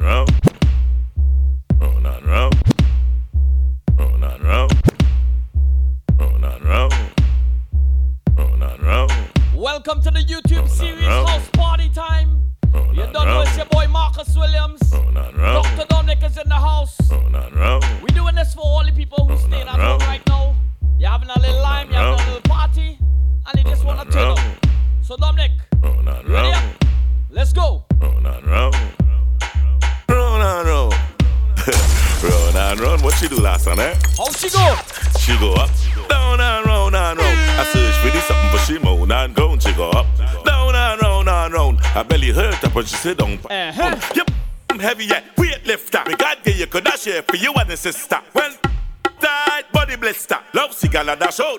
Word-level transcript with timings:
around. 0.00 0.35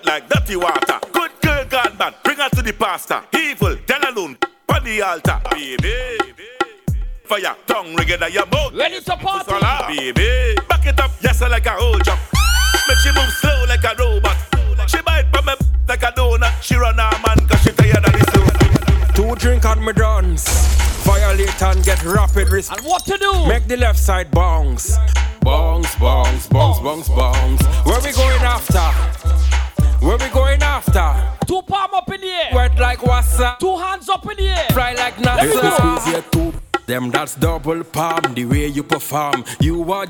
Like 0.08 0.28
dirty 0.28 0.56
water. 0.56 0.98
Good 1.12 1.30
girl 1.42 1.64
gone 1.66 1.96
bad, 1.98 2.14
bring 2.24 2.38
her 2.38 2.48
to 2.48 2.62
the 2.62 2.72
pastor. 2.72 3.22
Evil, 3.36 3.76
tell 3.86 4.00
alone, 4.10 4.38
on 4.70 4.84
the 4.84 5.02
altar. 5.02 5.40
Baby, 5.50 6.18
fire, 7.24 7.54
tongue 7.66 7.94
ringing 7.94 8.22
at 8.22 8.32
your 8.32 8.46
mouth. 8.46 8.72
Ready 8.72 9.00
to 9.00 9.16
party? 9.16 9.52
Hola, 9.52 9.84
baby. 9.86 10.56
Back 10.68 10.86
it 10.86 10.98
up, 10.98 11.10
yes, 11.20 11.42
I 11.42 11.48
like 11.48 11.66
a 11.66 11.72
whole 11.72 11.98
jump. 12.00 12.20
Make 12.88 12.98
she 12.98 13.12
move 13.12 13.30
slow 13.40 13.64
like 13.68 13.84
a 13.84 13.94
robot. 13.98 14.36
She 14.88 15.00
bite 15.02 15.26
from 15.30 15.44
me 15.44 15.52
like 15.86 16.02
a 16.02 16.12
donut. 16.12 16.62
She 16.62 16.74
run 16.76 16.96
her 16.96 17.10
man 17.26 17.46
cause 17.46 17.62
she 17.62 17.72
tired 17.72 18.04
of 18.06 18.12
this 18.12 18.24
slow. 18.32 18.48
Two 19.14 19.34
drink 19.36 19.64
and 19.66 19.84
me 19.84 19.92
dance. 19.92 20.48
Violate 21.04 21.62
and 21.62 21.84
get 21.84 22.02
rapid 22.04 22.48
risk. 22.50 22.72
And 22.72 22.80
what 22.82 23.04
to 23.04 23.18
do? 23.18 23.46
Make 23.46 23.68
the 23.68 23.76
left 23.76 23.98
side 23.98 24.30
bounce. 24.30 24.96
Bounce, 25.42 25.94
bounce, 25.96 26.46
bounce, 26.48 26.80
bounce, 26.80 27.08
bounce. 27.08 27.62
Where 27.84 28.00
we 28.00 28.12
going 28.12 28.42
after? 28.42 29.17
Where 30.00 30.16
we 30.16 30.28
going 30.28 30.62
after? 30.62 31.46
Two 31.46 31.62
palm 31.62 31.90
up 31.94 32.08
in 32.12 32.20
the 32.20 32.26
air. 32.28 32.50
Wet 32.54 32.78
like 32.78 33.00
wassa. 33.00 33.58
Two 33.58 33.76
hands 33.76 34.08
up 34.08 34.24
in 34.30 34.36
the 34.36 34.48
air. 34.48 34.66
Fly 34.70 34.94
like 34.94 35.14
NASA. 35.16 35.52
go. 35.52 35.98
Squeeze 35.98 36.24
two. 36.30 36.52
Them 36.86 37.10
that's 37.10 37.34
double 37.34 37.82
palm. 37.84 38.34
The 38.34 38.44
way 38.44 38.66
you 38.68 38.82
perform. 38.82 39.44
You 39.60 39.90
are 39.92 40.06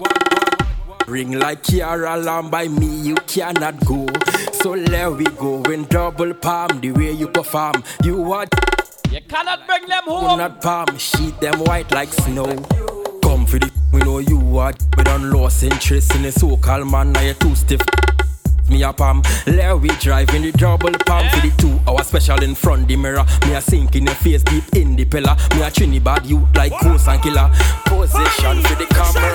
ring 1.06 1.32
like 1.38 1.62
Kiara 1.62 2.22
Lamb 2.22 2.50
by 2.50 2.68
me. 2.68 2.86
You 3.00 3.14
cannot 3.26 3.84
go. 3.86 4.06
So 4.52 4.72
let 4.72 5.12
we 5.12 5.24
go 5.24 5.62
in 5.64 5.84
double 5.84 6.34
palm. 6.34 6.80
The 6.80 6.92
way 6.92 7.12
you 7.12 7.28
perform. 7.28 7.82
You 8.04 8.30
are 8.32 8.46
You 9.10 9.20
cannot 9.26 9.66
bring 9.66 9.86
them 9.86 10.04
do 10.04 10.10
home. 10.10 10.38
not 10.38 10.60
palm. 10.60 10.98
Sheet 10.98 11.40
them 11.40 11.58
white 11.60 11.90
like 11.92 12.12
snow. 12.12 12.44
Come 13.22 13.46
for 13.46 13.58
the 13.58 13.70
we 13.90 14.00
know 14.00 14.18
you 14.18 14.58
are. 14.58 14.74
We 14.98 15.04
done 15.04 15.30
lost 15.32 15.62
interest 15.62 16.14
in 16.14 16.22
the 16.22 16.32
so-called 16.32 16.90
man. 16.90 17.12
Now 17.12 17.22
you 17.22 17.32
too 17.34 17.54
stiff. 17.54 17.80
Me 18.68 18.82
a 18.82 18.92
palm, 18.92 19.22
let 19.46 19.80
we 19.80 19.88
drive 19.96 20.28
in 20.34 20.42
the 20.42 20.52
double 20.52 20.92
palm 21.06 21.28
for 21.30 21.40
the 21.40 21.52
two 21.56 21.78
hour 21.86 22.02
special 22.04 22.42
in 22.42 22.54
front 22.54 22.86
the 22.86 22.96
mirror. 22.96 23.24
Me 23.46 23.54
a 23.54 23.60
sink 23.60 23.96
in 23.96 24.04
your 24.04 24.14
face 24.16 24.42
deep 24.42 24.64
in 24.76 24.94
the 24.94 25.04
pillar. 25.04 25.36
Me 25.54 25.62
a 25.62 25.70
Trinidad 25.70 26.26
you 26.26 26.46
like 26.54 26.72
ghost 26.82 27.08
and 27.08 27.22
killer. 27.22 27.50
Position 27.86 28.62
for 28.62 28.74
the 28.76 28.86
camera. 28.90 29.34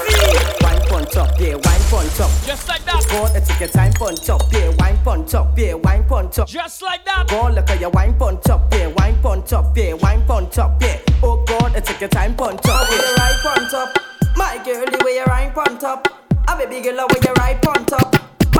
Wine 0.62 0.88
pon 0.88 1.06
top, 1.06 1.40
yeah, 1.40 1.56
wine 1.56 1.84
pon 1.90 2.06
top. 2.16 2.31
Just 2.45 2.67
like 2.67 2.84
that. 2.86 2.94
God, 3.09 3.35
it's 3.35 3.50
a 3.50 3.59
good 3.59 3.72
time 3.72 3.94
pon 3.94 4.16
top, 4.16 4.41
yeah, 4.52 4.69
wine 4.80 4.97
pon 5.03 5.25
top, 5.25 5.58
yeah, 5.58 5.74
wine 5.74 6.03
pon 6.06 6.29
top. 6.31 6.47
Just 6.47 6.81
like 6.81 7.06
that. 7.06 7.28
God, 7.28 7.56
look 7.56 7.69
at 7.69 7.79
your 7.79 7.90
wine 7.91 8.18
pon 8.18 8.40
top, 8.41 8.74
yeah, 8.74 8.88
wine 8.88 9.18
pon 9.22 9.44
top, 9.44 9.78
yeah, 9.78 9.94
wine 9.94 10.25
pon 10.25 10.50
top, 10.50 10.81
yeah. 10.81 11.00
Oh 11.22 11.44
God, 11.47 11.75
it's 11.75 11.90
a 11.90 11.94
good 11.96 12.12
time 12.12 12.35
pon 12.35 12.58
top, 12.58 12.88
yeah. 12.90 12.97
you 12.97 13.16
right 13.16 13.40
pon 13.41 13.69
top, 13.69 13.97
my 14.35 14.62
girl, 14.66 14.85
the 14.85 15.03
way 15.06 15.16
you 15.16 15.24
right 15.25 15.53
pon 15.53 15.78
top. 15.78 16.08
I'm 16.47 16.59
A 16.59 16.68
baby 16.68 16.84
girl, 16.84 17.08
the 17.08 17.13
way 17.13 17.19
you 17.24 17.34
right 17.34 17.62
pon 17.62 17.85
top, 17.85 18.12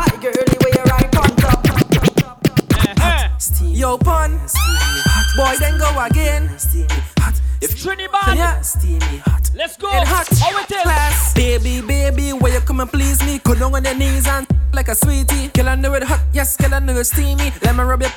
my 0.08 0.18
girl, 0.22 0.34
the 0.34 0.58
way 0.64 0.72
you 0.76 0.84
right 0.92 1.12
pon 1.12 1.30
top. 1.38 1.60
Uh-huh. 3.00 3.30
Yo, 3.66 3.98
pon, 3.98 4.38
boy, 5.38 5.56
then 5.60 5.78
go 5.80 5.90
again. 6.06 6.50
If 7.62 7.82
Trinidad, 7.82 8.36
Yeah, 8.36 8.60
steamy 8.62 9.18
hot. 9.26 9.50
let's 9.56 9.78
go. 9.78 9.90
Get 9.92 10.06
hot. 10.08 10.28
How 10.38 10.60
it 10.62 10.72
is? 10.72 10.82
Class. 10.82 11.34
Baby, 11.34 11.82
baby, 11.82 12.34
where 12.34 12.54
you 12.54 12.60
come 12.60 12.82
and 12.82 12.90
please 12.90 13.24
me? 13.26 13.40
Go 13.40 13.56
down 13.56 13.74
on 13.74 13.84
your 13.86 13.96
knees 13.96 14.28
and 14.28 14.46
like 14.74 14.90
a 14.90 14.96
sweetie. 14.96 15.50
I 15.62 15.76
know 15.76 15.94
it 15.94 16.04
hot, 16.04 16.20
yes, 16.34 16.58
I 16.62 16.80
know 16.80 16.98
it 16.98 17.06
steamy. 17.06 17.52
Let 17.64 17.76
me 17.76 17.84
rub 17.84 18.02
it 18.04 18.12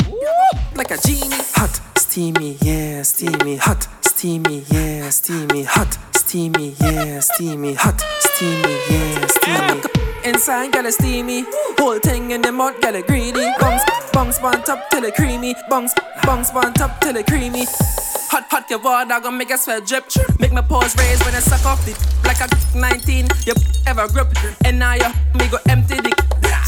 like 0.75 0.91
a 0.91 0.98
genie. 0.98 1.36
Hot, 1.54 1.80
steamy, 1.96 2.56
yeah, 2.60 3.02
steamy. 3.02 3.56
Hot, 3.56 3.86
steamy, 4.02 4.64
yeah, 4.70 5.08
steamy. 5.10 5.62
Hot, 5.62 5.96
steamy, 6.16 6.75
yeah, 6.80 7.20
steamy. 7.20 7.75
Hot, 7.75 8.00
steamy, 8.19 8.76
yeah, 8.91 9.26
steamy. 9.26 10.06
Inside, 10.26 10.75
it's 10.75 10.97
steamy. 10.97 11.44
Whole 11.78 12.00
thing 12.00 12.32
in 12.32 12.42
the 12.42 12.50
girl, 12.50 12.97
it 12.97 13.06
greedy. 13.06 13.47
Bungs, 13.60 13.82
bungs, 14.12 14.41
bun 14.41 14.60
top 14.64 14.91
till 14.91 15.04
it 15.04 15.14
creamy. 15.14 15.54
Bungs, 15.70 15.94
bungs, 16.25 16.50
bun 16.50 16.75
top 16.75 17.00
till 17.00 17.14
it 17.14 17.28
creamy. 17.28 17.64
Hot, 18.31 18.47
hot, 18.50 18.70
your 18.70 18.81
water 18.81 19.20
gonna 19.20 19.37
make 19.37 19.50
a 19.50 19.59
sweat 19.59 19.87
drip. 19.87 20.04
Make 20.41 20.53
my 20.53 20.62
pores 20.62 20.97
raise 20.97 21.22
when 21.25 21.34
I 21.34 21.41
suck 21.41 21.64
off 21.64 21.84
the 21.84 21.92
like 22.25 22.41
a 22.41 22.48
19. 22.76 23.28
You 23.47 23.54
ever 23.87 24.09
grip, 24.09 24.28
and 24.64 24.78
now 24.78 24.94
you 24.94 25.09
me 25.34 25.48
go 25.48 25.59
empty 25.69 25.97
the 25.97 26.26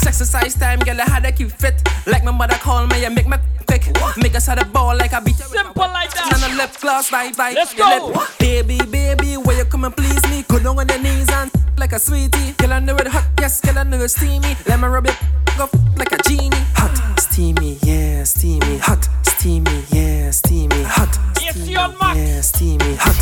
Exercise 0.09 0.55
time, 0.55 0.81
girl, 0.81 1.01
I 1.01 1.05
had 1.05 1.23
to 1.23 1.31
keep 1.31 1.51
fit. 1.51 1.81
Like 2.07 2.25
my 2.25 2.33
mother 2.33 2.57
call 2.57 2.87
me, 2.87 3.03
you 3.03 3.11
make 3.11 3.29
me 3.29 3.37
pick. 3.69 3.87
Make 4.17 4.35
us 4.35 4.47
had 4.47 4.61
a 4.61 4.65
ball 4.65 4.97
like 4.97 5.13
a 5.13 5.21
beat. 5.21 5.37
Simple 5.37 5.83
like 5.83 6.13
that. 6.15 6.33
And 6.33 6.55
a 6.55 6.57
lip 6.57 6.71
gloss, 6.81 7.11
bye 7.11 7.31
bye. 7.37 7.53
Let's 7.55 7.75
go. 7.75 8.11
lip. 8.13 8.29
Baby, 8.39 8.81
baby, 8.91 9.37
where 9.37 9.59
you 9.59 9.65
come 9.67 9.85
and 9.85 9.95
please 9.95 10.21
me? 10.31 10.43
Go 10.49 10.59
down 10.59 10.79
on 10.79 10.89
your 10.89 10.99
knees 10.99 11.31
and 11.31 11.53
like 11.77 11.93
a 11.93 11.99
sweetie. 12.01 12.53
Girl, 12.53 12.73
I 12.73 12.81
know 12.81 12.97
it 12.97 13.07
hot, 13.07 13.27
yes, 13.39 13.61
girl, 13.61 13.79
I 13.79 13.83
know 13.85 14.01
it 14.01 14.09
steamy. 14.09 14.57
Let 14.67 14.81
me 14.81 14.89
rub 14.89 15.07
it, 15.07 15.17
go 15.57 15.69
like 15.97 16.11
a 16.11 16.19
genie. 16.27 16.51
Hot, 16.75 17.21
steamy, 17.21 17.79
yeah, 17.83 18.25
steamy. 18.25 18.79
Hot, 18.79 19.09
steamy, 19.23 19.85
yeah, 19.93 20.31
steamy. 20.31 20.83
Hot, 20.83 21.17
Steamy, 21.51 21.71
you're 21.73 21.89
mad. 21.99 22.17
yeah, 22.17 22.41
steamy. 22.41 22.95
Hot, 22.99 23.17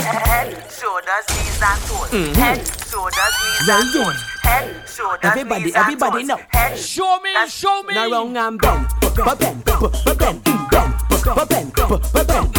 Head, 0.00 0.72
shoulders, 0.72 1.26
knees 1.30 1.60
and 1.62 1.80
toes. 1.86 2.36
Head, 2.36 2.58
shoulders, 2.88 3.34
knees 3.42 3.68
and 3.68 3.92
toes. 3.94 4.22
Head, 4.42 4.88
shoulders, 4.88 5.20
Everybody, 5.22 5.64
knees 5.64 5.74
everybody 5.76 6.18
and 6.20 6.28
know. 6.28 6.36
toes. 6.36 6.46
Head, 6.50 6.78
Show 6.78 7.20
me, 7.20 7.30
show 7.48 7.82
me. 7.82 7.94
Now 7.94 8.10
wrong 8.10 8.36
and 8.36 8.60
bend, 8.60 8.86
but 9.00 9.14
bend, 9.38 9.64
but 9.64 10.18
bend, 10.18 10.44
bend, 10.44 10.44
but 10.44 10.68
bend, 10.70 10.94
but 11.10 11.48
bend, 11.48 11.72
bend, 11.74 12.02
but 12.12 12.26
bend, 12.26 12.52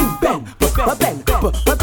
but 0.75 0.99
bend, 0.99 1.25
bend, 1.25 1.55
but 1.65 1.79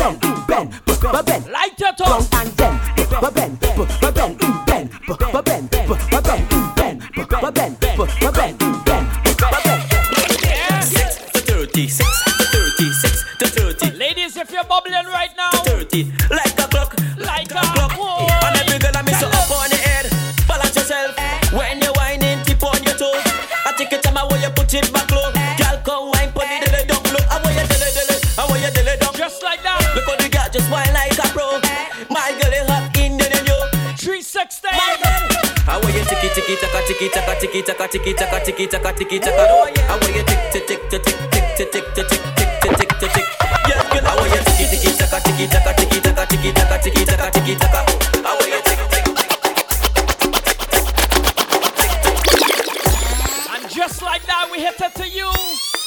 taka 37.86 37.98
tiki 37.98 38.14
taka 38.14 38.40
tiki 38.40 38.66
taka 38.66 38.92
tiki 38.92 39.18
taka. 39.20 39.42
I 39.42 39.52
want 39.62 40.16
you 40.16 40.22
tick 40.24 40.40
tick 40.52 40.66
tick 40.66 40.90
tick 40.90 41.04
tick 41.04 41.14
tick 41.56 41.70
tick 41.72 41.84
tick 41.94 42.08
tick 42.08 42.22
tick 42.60 42.76
tick 42.78 42.98
tick 42.98 43.12
tick. 43.12 43.26
I 43.40 44.16
want 44.18 44.34
you 44.34 44.42
tiki 44.44 44.64
tiki 44.70 44.90
taka 44.98 45.20
tiki 45.20 45.46
taka 45.46 45.72
tiki 45.74 46.00
taka 46.00 46.26
tiki 46.26 46.52
taka 46.52 46.78
tiki 46.82 47.04
taka 47.04 47.30
tiki 47.30 47.54
tick 47.54 47.70
tick. 47.70 49.06
And 53.54 53.70
just 53.70 54.02
like 54.02 54.26
that, 54.26 54.48
we 54.50 54.58
hit 54.58 54.80
it 54.80 54.94
to 54.96 55.08
you. 55.08 55.30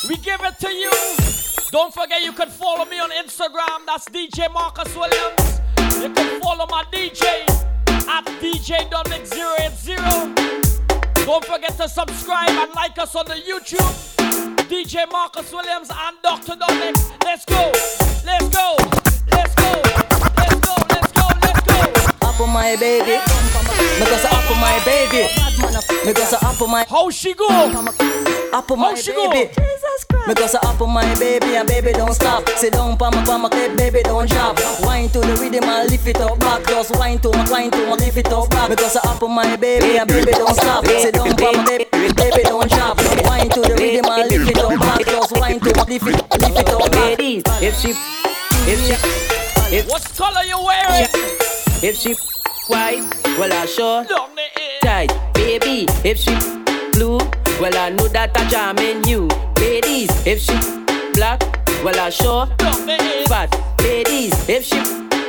We 0.07 0.15
give 0.17 0.39
it 0.41 0.57
to 0.59 0.71
you. 0.71 0.91
Don't 1.71 1.93
forget 1.93 2.23
you 2.23 2.31
can 2.31 2.49
follow 2.49 2.85
me 2.85 2.99
on 2.99 3.09
Instagram. 3.11 3.85
That's 3.85 4.07
DJ 4.07 4.51
Marcus 4.53 4.95
Williams. 4.95 5.59
You 6.01 6.09
can 6.13 6.39
follow 6.41 6.65
my 6.67 6.83
DJ 6.93 7.43
at 8.07 8.25
DJ 8.39 8.89
Dominic 8.89 9.27
080. 9.27 10.58
Don't 11.29 11.45
forget 11.45 11.77
to 11.77 11.87
subscribe 11.87 12.49
and 12.49 12.73
like 12.73 12.97
us 12.97 13.15
on 13.15 13.23
the 13.27 13.35
YouTube. 13.35 13.77
DJ 14.67 15.05
Marcus 15.11 15.53
Williams 15.53 15.91
and 15.91 16.17
Dr. 16.23 16.55
Dominic. 16.55 16.95
Let's 17.23 17.45
go. 17.45 17.71
Let's 18.25 18.49
go. 18.49 18.75
Let's 19.31 19.53
go. 19.53 19.81
Let's 19.85 20.55
go. 20.57 20.73
Let's 20.89 21.11
go. 21.11 21.27
Let's 21.43 21.61
go. 21.61 22.27
Up 22.27 22.41
on 22.41 22.49
my 22.49 22.75
baby. 22.77 23.21
Because 23.99 24.25
I'm 24.25 24.39
up 24.39 24.49
on 24.49 24.59
my 24.59 24.81
baby. 24.83 25.27
Because 26.03 26.33
I'm 26.33 26.49
up 26.49 26.61
on 26.63 26.71
my. 26.71 26.85
How 26.89 27.11
she 27.11 27.35
go? 27.35 27.47
Up 28.51 28.71
on 28.71 28.79
my 28.79 28.95
baby 28.95 29.68
go 30.07 30.47
so 30.47 30.59
up 30.59 30.81
on 30.81 30.91
my 30.93 31.03
baby 31.19 31.55
and 31.55 31.67
baby 31.67 31.91
don't 31.91 32.13
stop. 32.13 32.47
Sit 32.49 32.73
down 32.73 32.97
pa 32.97 33.09
my 33.11 33.23
pa 33.25 33.37
my 33.37 33.49
clip, 33.49 33.77
baby 33.77 34.01
don't 34.03 34.29
drop. 34.29 34.57
Wine 34.81 35.09
to 35.09 35.19
the 35.19 35.35
rhythm 35.41 35.63
and 35.63 35.89
lift 35.89 36.07
it 36.07 36.17
up 36.21 36.39
back. 36.39 36.65
Just 36.67 36.95
wine 36.97 37.19
to 37.19 37.29
my 37.31 37.45
wine 37.49 37.71
to 37.71 37.77
my 37.87 37.95
lift 37.95 38.17
it 38.17 38.27
up 38.27 38.49
back. 38.49 38.69
Me 38.69 38.75
go 38.75 38.87
so 38.87 38.99
up 39.03 39.21
on 39.23 39.31
my 39.31 39.55
baby 39.55 39.97
and 39.97 40.07
baby 40.07 40.31
don't 40.31 40.53
stop. 40.55 40.85
Sit 40.85 41.13
down 41.15 41.35
pa 41.35 41.51
my 41.51 41.65
baby, 41.65 42.13
baby 42.13 42.43
don't 42.43 42.69
drop. 42.69 42.97
Wine 43.25 43.49
to 43.49 43.61
the 43.61 43.75
rhythm 43.77 44.05
and 44.11 44.29
lift 44.29 44.49
it 44.51 44.57
up 44.57 44.79
back. 44.79 45.05
Just 45.05 45.31
wine 45.37 45.59
to 45.59 45.73
my 45.75 45.83
lift 45.83 46.07
it, 46.07 46.41
lift 46.41 46.59
it 46.59 46.69
up 46.69 46.91
back. 46.91 47.19
Ladies, 47.19 47.43
if 47.61 47.75
she, 47.79 47.89
if 48.69 48.79
she, 48.85 49.75
if 49.75 49.87
What 49.89 50.03
color 50.15 50.43
you 50.43 50.57
wearing? 50.63 51.07
if 51.83 51.95
she 51.97 52.13
white, 52.67 53.03
well 53.37 53.51
I 53.51 53.65
sure 53.65 54.03
Down 54.03 54.29
the 54.35 54.41
ear. 54.61 54.79
tight, 54.81 55.33
baby. 55.33 55.85
If 56.03 56.17
she 56.19 56.35
blue, 56.93 57.17
well 57.59 57.75
I 57.77 57.89
know 57.89 58.07
that 58.09 58.31
I 58.37 58.47
jam 58.49 58.77
in 58.79 59.03
you 59.07 59.27
ladies, 59.81 60.09
if 60.25 60.39
she 60.39 60.57
black, 61.13 61.41
well 61.83 61.99
I 61.99 62.09
sure 62.09 62.47
fat. 63.27 63.49
Ladies, 63.81 64.33
if 64.49 64.65
she 64.65 64.79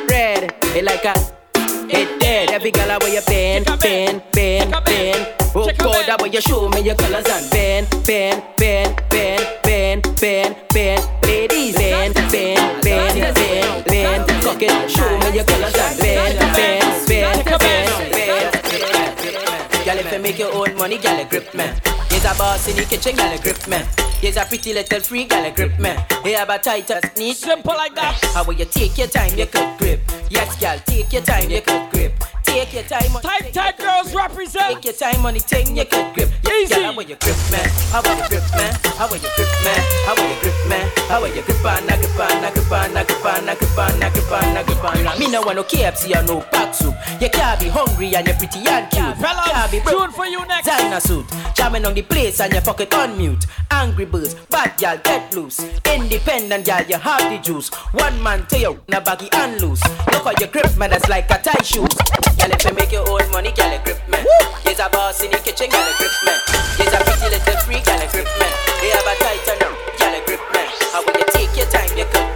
red, 0.08 0.55
it 0.75 0.85
like 0.85 1.05
a 1.05 1.14
it 1.93 2.20
dead. 2.20 2.50
Every 2.50 2.70
girl 2.70 2.91
I 2.91 2.99
wear 2.99 3.12
your 3.12 3.23
bend, 3.23 3.67
bend, 3.81 4.23
bend, 4.32 4.70
bend. 4.85 5.35
Oh 5.55 5.70
God, 5.79 6.08
I 6.08 6.17
wear 6.20 6.32
you 6.32 6.41
show 6.41 6.69
me 6.69 6.81
your 6.81 6.94
colors 6.97 7.26
and 7.29 7.50
bend, 7.50 7.88
bend, 8.06 8.43
bend, 8.56 9.02
bend, 9.11 9.62
bend, 9.62 10.20
bend, 10.20 10.56
bend. 10.73 11.08
Ladies, 11.25 11.76
bend, 11.76 12.14
bend, 12.14 12.82
bend, 12.82 13.35
bend, 13.35 13.85
bend. 13.85 14.43
Cock 14.43 14.62
it, 14.62 14.91
show 14.91 15.19
me 15.19 15.37
your 15.37 15.44
colors 15.44 15.75
and 15.76 15.99
bend, 16.00 16.38
bend. 16.56 16.80
Make 20.31 20.38
your 20.38 20.55
own 20.55 20.77
money, 20.77 20.97
girl, 20.97 21.25
grip 21.25 21.53
man. 21.55 21.75
He's 22.09 22.25
a 22.25 22.32
boss 22.38 22.69
in 22.69 22.77
the 22.77 22.85
kitchen, 22.85 23.17
girl, 23.17 23.37
grip 23.38 23.67
man. 23.67 23.85
He's 24.21 24.37
a 24.37 24.44
pretty 24.44 24.73
little 24.73 25.00
freak, 25.00 25.31
girl, 25.31 25.50
grip 25.50 25.77
man. 25.79 26.05
He 26.23 26.32
have 26.32 26.50
a 26.50 26.59
tight 26.59 26.91
ass 26.91 27.17
knee. 27.17 27.32
Simple 27.32 27.75
like 27.75 27.94
that. 27.97 28.17
How 28.35 28.44
will 28.44 28.55
you 28.55 28.65
take 28.65 28.97
your 28.97 29.09
time, 29.09 29.37
you 29.37 29.47
could 29.47 29.77
grip. 29.79 30.00
Yes, 30.29 30.55
girl, 30.61 30.79
take 30.87 31.12
your 31.12 31.23
time, 31.23 31.50
you 31.50 31.61
could 31.61 31.91
grip. 31.91 32.12
Take 32.50 32.75
your 32.75 32.82
time 32.82 33.14
on 33.14 33.23
Tight, 33.23 33.55
tight 33.55 33.79
girls 33.79 34.12
represent. 34.12 34.82
Take 34.82 34.85
your 34.85 34.94
time 34.94 35.25
on 35.25 35.35
the 35.35 35.41
thing, 35.41 35.76
you 35.76 35.85
could 35.85 36.12
grip. 36.14 36.31
Easy. 36.50 36.75
girl, 36.75 36.82
how 36.82 36.94
will 36.97 37.05
you 37.05 37.17
grip, 37.17 37.37
man? 37.50 37.69
How 37.94 38.02
will 38.02 38.17
you 38.19 38.29
grip, 38.29 38.43
man? 38.50 38.75
How 38.99 39.06
will 39.06 39.23
you 39.23 39.31
grip, 39.37 39.49
man? 39.62 39.81
How 40.05 40.14
will 40.19 40.29
you 40.29 40.41
grip, 40.43 40.55
man? 40.69 40.91
How 41.08 41.20
will 41.20 41.35
you 41.35 41.43
grip 41.43 41.64
on, 41.64 41.88
a 41.88 41.94
grip 41.97 42.19
on, 42.19 42.44
a 42.44 42.50
grip 42.50 42.73
on, 42.73 42.97
a 42.97 43.05
grip 43.05 43.25
on, 43.25 43.49
a 43.49 43.55
grip 43.55 43.79
on, 43.79 44.02
a 44.02 44.11
grip 44.11 44.32
on, 44.32 44.56
a 44.56 44.64
grip 44.64 44.85
on. 44.85 45.19
Me 45.19 45.31
no 45.31 45.43
want 45.43 45.56
no 45.56 45.62
KFC 45.62 46.11
or 46.17 46.26
no 46.26 46.41
pack 46.50 46.75
soup. 46.75 46.94
You 47.20 47.31
can't 47.31 47.61
be 47.61 47.69
hungry 47.69 48.14
and 48.14 48.26
you're 48.26 48.37
pretty 48.37 48.67
and 48.67 48.91
cute. 48.91 49.17
Can't 49.17 49.70
be 49.70 49.81
tune 49.81 50.11
for 50.11 50.26
you 50.26 50.44
next. 50.47 50.67
Designer 50.67 51.00
suit, 51.00 51.26
jamming 51.55 51.87
on 51.87 51.94
the 51.94 52.02
place 52.02 52.41
and 52.41 52.52
your 52.52 52.62
pocket 52.62 52.93
on 52.94 53.17
mute. 53.17 53.47
Angry 53.70 54.05
birds, 54.06 54.35
bad 54.50 54.76
gal 54.76 54.99
get 54.99 55.32
loose. 55.35 55.61
Independent 55.87 56.64
gal, 56.64 56.85
you 56.85 56.99
have 56.99 57.31
the 57.31 57.38
juice. 57.38 57.69
One 57.93 58.20
man 58.23 58.44
tell 58.49 58.61
you, 58.61 58.81
na 58.88 59.00
baggy 59.00 59.29
and 59.32 59.61
loose. 59.61 59.82
Look 60.12 60.25
how 60.25 60.32
you 60.41 60.47
grip, 60.49 60.76
man, 60.76 60.91
that's 60.91 61.08
like 61.08 61.31
a 61.31 61.38
tie 61.38 61.62
shoes. 61.62 62.40
Gal, 62.41 62.53
if 62.53 62.65
you 62.65 62.73
make 62.73 62.91
your 62.91 63.07
own 63.07 63.31
money, 63.33 63.51
you 63.51 63.79
grip, 63.85 64.01
man. 64.09 64.25
He's 64.65 64.79
a 64.79 64.89
boss 64.89 65.23
in 65.23 65.31
the 65.31 65.37
kitchen, 65.37 65.69
you 65.69 65.93
grip, 66.01 66.11
man. 66.25 66.41
He's 66.79 66.89
a 66.89 66.97
pretty 67.05 67.37
little 67.37 67.61
freak, 67.69 67.85
you 67.85 68.09
grip, 68.09 68.29
man. 68.41 68.53
They 68.81 68.89
have 68.89 69.05
a 69.05 69.15
tight 69.21 69.45
them, 69.61 69.77
gal, 69.99 70.25
grip, 70.25 70.41
man. 70.55 70.69
How 70.91 71.05
will 71.05 71.13
you 71.21 71.27
take 71.37 71.55
your 71.55 71.67
time, 71.67 71.95
you 71.99 72.07
could 72.07 72.30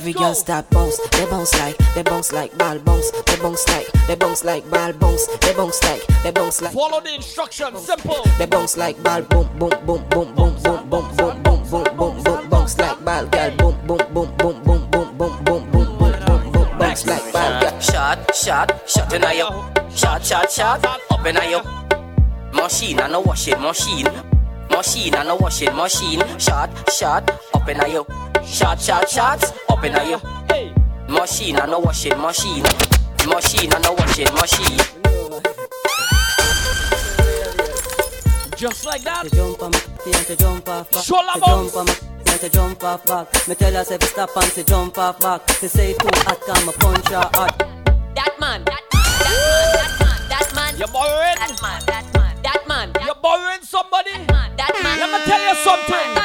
every 0.00 0.14
girl 0.14 0.34
start 0.34 0.68
bounce, 0.70 0.98
they 1.10 1.26
bounce 1.26 1.52
like, 1.58 1.76
they 1.94 2.02
bounce 2.02 2.32
like 2.32 2.56
ball 2.56 2.78
bounce, 2.78 3.10
they 3.10 3.36
bounce 3.36 3.68
like, 3.68 3.86
they 4.06 4.14
bounce 4.14 4.44
like 4.44 4.70
ball 4.70 4.92
bounce, 4.94 5.26
they 5.26 5.52
bounce 5.52 5.82
like, 5.82 6.06
they 6.22 6.30
bounce 6.30 6.62
like, 6.62 6.72
Follow 6.72 7.00
the 7.02 7.14
instructions, 7.14 7.80
simple. 7.80 8.24
they 8.38 8.46
bounce 8.46 8.78
like 8.78 9.00
ball 9.02 9.20
boom 9.20 9.46
boom 9.58 9.70
boom 9.84 10.02
boom 10.08 10.34
boom 10.34 10.56
boom 10.62 10.88
boom 10.88 11.16
boom 11.16 11.42
boom 11.42 11.62
boom 11.64 11.96
boom 11.96 12.22
boom 12.22 12.48
bounce 12.48 12.78
like 12.78 13.04
ball 13.04 13.26
girl 13.26 13.50
boom 13.56 13.86
boom 13.86 14.14
boom 14.14 14.34
boom 14.38 14.62
boom 14.64 14.90
boom 14.90 15.18
boom 15.18 15.44
boom 15.44 15.44
boom 15.44 15.70
boom 15.70 16.22
boom 16.24 16.52
boom 16.52 16.78
bounce 16.78 17.06
like 17.06 17.32
ball 17.34 17.60
girl. 17.60 17.80
Shot, 17.80 18.34
shot, 18.34 18.88
shot 18.88 19.12
in 19.12 19.22
a 19.22 19.34
yo. 19.34 19.70
Shot, 19.90 20.24
shot, 20.24 20.50
shot, 20.50 20.86
up 21.10 21.26
in 21.26 21.36
a 21.36 21.50
yo. 21.50 21.60
Machine 22.54 23.00
and 23.00 23.14
a 23.14 23.20
washing 23.20 23.60
machine. 23.60 24.08
Machine 24.70 25.14
and 25.14 25.28
a 25.28 25.36
washing 25.36 25.76
machine. 25.76 26.22
Shot, 26.38 26.90
shot, 26.90 27.30
up 27.52 27.68
in 27.68 27.78
a 27.80 27.86
yo. 27.86 28.29
Shot, 28.44 28.80
shot, 28.80 29.08
shot, 29.08 29.44
up 29.68 29.84
in 29.84 29.94
a 29.94 30.10
yo. 30.10 30.18
Hey, 30.48 30.74
Machine 31.08 31.56
and 31.58 31.72
a 31.72 31.78
washing 31.78 32.18
machine. 32.18 32.62
Machine 33.26 33.72
and 33.72 33.86
a 33.86 33.92
washing 33.92 34.34
machine. 34.34 35.00
just 38.56 38.84
like 38.84 39.02
that. 39.02 39.24
To 39.24 39.30
jump 39.34 39.62
on 39.62 39.70
my 39.70 39.80
and 40.04 40.26
to 40.26 40.36
jump 40.36 40.68
off 40.68 40.90
back. 40.90 41.02
Shola 41.02 41.34
jump 41.44 41.76
on 41.76 42.10
to 42.40 42.48
jump 42.48 42.84
off 42.84 43.04
back. 43.04 43.48
Me 43.48 43.54
tell 43.54 43.72
her 43.72 43.84
say 43.84 43.98
fi 43.98 44.06
stop 44.06 44.36
and 44.36 44.52
to 44.52 44.64
jump 44.64 44.98
off 44.98 45.20
back. 45.20 45.46
To 45.46 45.68
say 45.68 45.92
too 45.92 46.08
hot, 46.24 46.40
come 46.40 46.68
a 46.68 46.72
punch 46.72 47.08
her 47.08 47.28
hot. 47.34 47.58
That 48.14 48.34
man, 48.40 48.64
that 48.64 48.82
man, 48.92 50.28
that 50.28 50.52
man, 50.54 50.76
You're 50.78 50.88
borrowing, 50.88 51.36
that 51.36 51.58
man, 51.62 51.82
that 51.86 52.04
man, 52.14 52.42
that 52.42 52.68
man, 52.68 52.92
you're 53.04 53.14
borrowing 53.14 53.62
somebody. 53.62 54.12
that 54.12 54.26
man, 54.32 54.56
that 54.56 54.74
man. 54.82 55.00
Let 55.00 55.10
me 55.12 55.26
tell 55.26 55.48
you 55.48 55.54
something. 55.64 56.19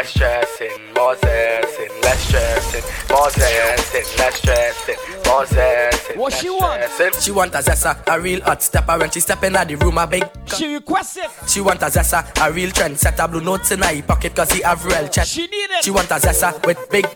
Less 0.00 0.14
stressing, 0.14 0.78
more 0.96 1.14
zessing, 1.14 2.02
less 2.02 2.20
stressing, 2.26 2.82
more 3.10 3.28
zessing, 3.28 4.18
less 4.18 4.36
stressing, 4.36 4.96
more 5.26 5.44
zessing. 5.44 5.99
What 6.20 6.34
she 6.34 6.50
want? 6.50 6.82
She 7.22 7.30
want 7.30 7.54
a 7.54 7.58
zessa, 7.58 7.96
a 8.06 8.20
real 8.20 8.42
hot 8.42 8.62
stepper 8.62 8.98
when 8.98 9.10
she 9.10 9.20
step 9.20 9.42
in 9.42 9.54
the 9.54 9.76
room, 9.76 9.96
a 9.96 10.06
big. 10.06 10.22
She 10.54 10.74
requests 10.74 11.16
it. 11.16 11.30
She 11.48 11.62
want 11.62 11.80
a 11.80 11.86
zessa, 11.86 12.20
a 12.46 12.52
real 12.52 12.70
trend 12.70 12.98
setter, 12.98 13.26
blue 13.26 13.40
notes 13.40 13.70
in 13.70 13.80
her 13.80 14.02
pocket 14.02 14.36
cause 14.36 14.52
he 14.52 14.60
have 14.60 14.84
real 14.84 15.08
check. 15.08 15.24
She 15.26 15.46
need 15.46 15.70
it. 15.70 15.82
She 15.82 15.90
want 15.90 16.10
a 16.10 16.16
zessa 16.16 16.64
with 16.66 16.78
big, 16.90 17.06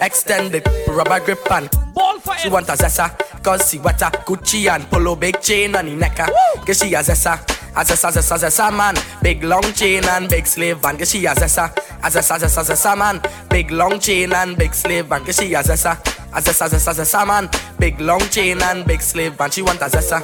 extended 0.00 0.66
rubber 0.88 1.20
grip 1.20 1.40
and 1.52 1.68
Ball 1.92 2.18
for 2.20 2.36
She 2.38 2.48
it. 2.48 2.52
want 2.52 2.70
a 2.70 2.72
zessa, 2.72 3.10
cause 3.42 3.70
she 3.70 3.78
want 3.80 4.00
a 4.00 4.06
Gucci 4.06 4.66
and 4.74 4.88
polo 4.90 5.14
big 5.14 5.38
chain 5.42 5.76
on 5.76 5.84
the 5.84 5.94
neck. 5.94 6.16
Woo! 6.26 6.64
Cause 6.64 6.78
she 6.78 6.94
a 6.94 7.00
zessa, 7.00 7.34
a 7.76 7.84
zessa, 7.84 8.10
zessa, 8.10 8.38
zessa 8.38 8.74
man. 8.74 8.94
Big 9.22 9.44
long 9.44 9.74
chain 9.74 10.04
and 10.04 10.26
big 10.26 10.46
slave 10.46 10.78
van. 10.78 10.96
Cause 10.96 11.10
she 11.10 11.26
a 11.26 11.34
zessa, 11.34 11.70
a 12.02 12.08
zessa, 12.10 12.38
zessa, 12.38 12.64
zessa 12.64 12.96
man. 12.96 13.20
Big 13.50 13.70
long 13.70 14.00
chain 14.00 14.32
and 14.32 14.56
big 14.56 14.72
slave 14.72 15.04
van. 15.04 15.22
Cause 15.22 15.36
she 15.36 15.52
a 15.52 15.62
zessa, 15.62 15.98
a 16.38 16.40
zessa, 16.40 16.68
zessa, 16.68 16.92
zessa 16.92 17.26
man. 17.26 17.48
Big 17.78 18.00
long 18.00 18.20
chain 18.30 18.62
and 18.62 18.84
big 18.86 19.00
slave 19.00 19.34
van. 19.34 19.50
She 19.50 19.62
want 19.62 19.80
a 19.82 19.86
zessa, 19.86 20.20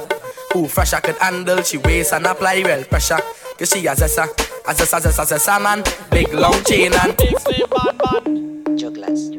who 0.53 0.67
fresh 0.67 0.93
I 0.93 1.01
could 1.01 1.17
handle. 1.17 1.61
She 1.61 1.77
waist 1.77 2.13
and 2.13 2.25
apply 2.25 2.61
real 2.61 2.83
pressure. 2.85 3.19
Cause 3.57 3.69
she 3.69 3.85
a 3.85 3.95
zessa, 3.95 4.23
a 4.65 4.73
zessa, 4.73 4.99
zessa, 5.01 5.25
zessa 5.25 5.61
man. 5.61 5.83
Big 6.11 6.33
long 6.33 6.63
chain 6.63 6.93
and 6.93 7.17
Big 7.17 7.37
slave 7.39 7.69
man, 7.69 7.97
man. 8.25 8.77
Jugglers. 8.77 9.29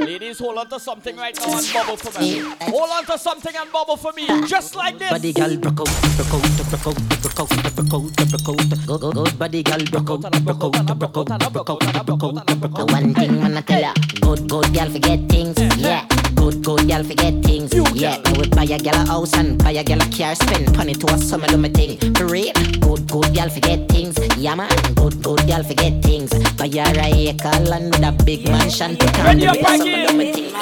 Ladies, 0.00 0.38
hold 0.38 0.58
on 0.58 0.68
to 0.68 0.78
something 0.78 1.16
right 1.16 1.34
now 1.40 1.56
and 1.58 1.72
bubble 1.72 1.96
for 1.96 2.20
me. 2.20 2.40
Hold 2.40 2.90
on 2.90 3.04
to 3.06 3.18
something 3.18 3.54
and 3.56 3.72
bubble 3.72 3.96
for 3.96 4.12
me. 4.12 4.26
Just 4.46 4.74
like 4.76 4.98
this. 4.98 5.10
Body 5.10 5.32
gal 5.32 5.56
broke 5.56 5.80
out, 5.80 5.88
broke 6.16 6.34
out, 6.34 6.42
broke 6.68 6.86
out, 6.86 6.96
broke 7.22 7.40
out, 7.40 7.48
broke 7.48 7.94
out, 7.94 8.28
broke 8.28 8.48
out. 8.48 8.86
Go 8.86 8.98
go 8.98 9.12
go, 9.12 9.24
body 9.38 9.62
gal 9.62 9.78
broke 9.90 10.10
out, 10.10 10.20
broke 10.44 10.64
out, 10.64 10.98
broke 10.98 11.16
out, 11.16 11.52
broke 11.52 11.70
out, 11.70 12.06
broke 12.06 12.24
out, 12.24 12.60
broke 12.60 12.78
out. 12.78 12.90
One 12.92 13.14
thing 13.14 13.42
I'ma 13.42 13.60
tell 13.62 13.80
ya, 13.80 13.92
good 14.22 14.48
good 14.48 14.72
girl 14.72 14.88
forget 14.90 15.20
things, 15.28 15.58
yeah. 15.76 16.06
Good 16.34 16.64
good 16.64 16.88
girl 16.88 17.04
forget 17.04 17.34
things, 17.44 17.72
yeah. 17.94 18.20
I 18.24 18.32
would 18.38 18.50
buy 18.50 18.64
a 18.64 18.78
girl 18.78 18.94
a 18.94 19.06
house 19.06 19.34
and 19.34 19.58
buy 19.62 19.72
a 19.72 19.84
girl 19.84 20.00
a 20.00 20.06
car, 20.10 20.34
spend 20.34 20.76
money 20.76 20.94
to 20.94 21.06
a 21.12 21.18
summer 21.18 21.46
do 21.46 21.58
me 21.58 21.68
thing. 21.68 21.98
For 22.14 22.26
real, 22.26 22.52
good 22.80 23.06
good 23.10 23.34
girl 23.34 23.48
forget 23.48 23.88
things, 23.88 24.16
yeah 24.36 24.54
man. 24.54 24.70
Good 24.94 25.22
good 25.22 25.46
girl 25.46 25.62
forget 25.62 26.02
things. 26.02 26.30
Buy 26.56 26.66
a 26.66 27.30
acre 27.30 27.58
land 27.70 27.94
with 27.94 28.04
a 28.04 28.12
big 28.24 28.48
mansion 28.48 28.96
to 28.96 29.06
to 29.06 29.48
up 29.50 29.56
summer 29.56 30.06
do 30.06 30.16
me 30.16 30.32
thing. 30.32 30.52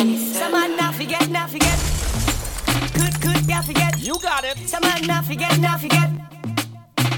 Man 0.51 0.77
not 0.77 0.95
forget, 0.95 1.31
not 1.31 1.49
forget. 1.49 1.79
Good, 2.95 3.21
good, 3.21 3.47
girl 3.47 3.63
forget. 3.63 4.01
You 4.01 4.19
got 4.19 4.45
it. 4.45 4.59
Some 4.69 4.83
man 4.83 5.07
not 5.07 5.25
forget, 5.25 5.59
not 5.61 5.81
forget. 5.81 6.11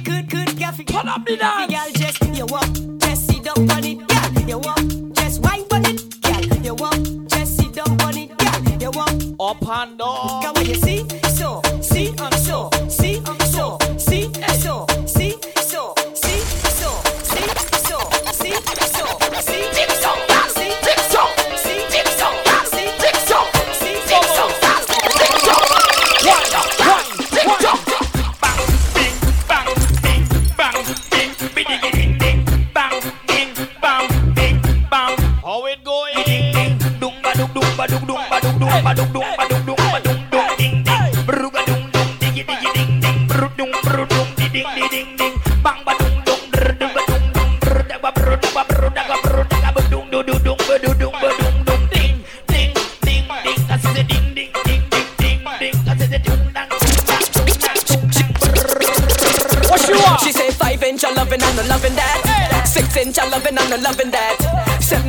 Good, 0.04 0.28
good, 0.28 0.58
girl 0.58 0.72
forget. 0.72 1.02
Turn 1.02 1.08
up 1.08 1.24
the 1.24 1.36
dance. 1.36 1.72
Girl 1.72 1.92
just 1.94 2.36
you 2.36 2.46
walk, 2.46 2.72
just 2.98 3.26
sit 3.28 3.42
down 3.42 3.70
on 3.70 3.84
it. 3.84 4.06
Girl, 4.06 4.48
you 4.48 4.58
walk, 4.58 5.01
you 6.62 6.74
walk, 6.74 6.94
just 7.28 7.72
don't 7.72 8.02
want 8.02 8.16
it, 8.16 8.30
yeah. 8.40 8.78
You 8.78 8.90
walk 8.90 9.10
up 9.40 9.68
and 9.68 9.98
down. 9.98 10.42
Cause 10.42 10.52
what 10.54 10.66
you 10.66 10.74
see. 10.74 11.21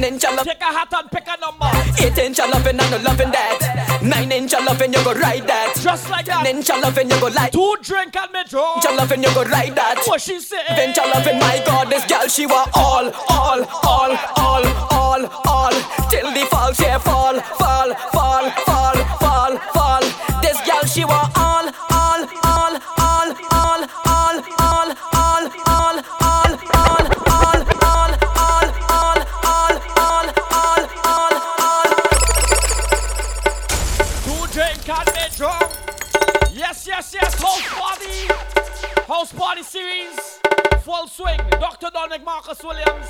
Inch 0.03 0.25
I 0.25 0.35
love. 0.35 0.45
Take 0.45 0.61
a 0.61 0.65
hat 0.65 0.93
and 0.93 1.09
pick 1.11 1.27
a 1.27 1.35
number. 1.39 1.69
Eight 2.03 2.17
inch 2.17 2.39
I 2.39 2.47
loving 2.49 2.79
and 2.79 2.91
no 2.91 2.97
loving 2.97 3.31
that. 3.31 3.99
Nine 4.03 4.31
inch 4.31 4.53
I 4.53 4.63
loving 4.63 4.93
you 4.93 5.03
go 5.03 5.13
ride 5.13 5.47
that. 5.47 5.73
Just 5.81 6.09
like 6.09 6.25
that. 6.25 6.43
Ten 6.43 6.57
inch 6.57 6.69
I 6.69 6.79
loving 6.79 7.09
you 7.09 7.19
go 7.19 7.27
like. 7.27 7.51
Two 7.51 7.75
drink 7.81 8.15
and 8.15 8.31
me 8.31 8.43
draw. 8.47 8.75
Inch 8.75 8.85
I 8.85 8.95
loving 8.95 9.23
you 9.23 9.33
go 9.33 9.43
ride 9.43 9.75
that. 9.75 10.03
What 10.05 10.21
she 10.21 10.39
say? 10.39 10.61
Inch 10.83 10.97
I 10.97 11.05
loving 11.11 11.39
my 11.39 11.61
God, 11.65 11.89
this 11.89 12.05
girl 12.05 12.27
she 12.27 12.45
want 12.45 12.69
all, 12.75 13.11
all, 13.29 13.63
all, 13.83 14.13
all, 14.37 14.65
all, 14.91 15.25
all. 15.47 15.75
Till 16.09 16.31
the 16.31 16.45
fall 16.51 16.73
she 16.73 16.85
fall, 16.99 17.39
fall, 17.59 17.93
fall, 18.11 18.49
fall, 18.67 18.97
fall, 19.23 19.57
fall. 19.73 20.03
This 20.41 20.59
girl 20.67 20.83
she 20.85 21.03
all, 21.03 21.29
all, 21.35 21.42
Dominic 42.13 42.25
Marcus 42.27 42.63
Williams. 42.63 43.07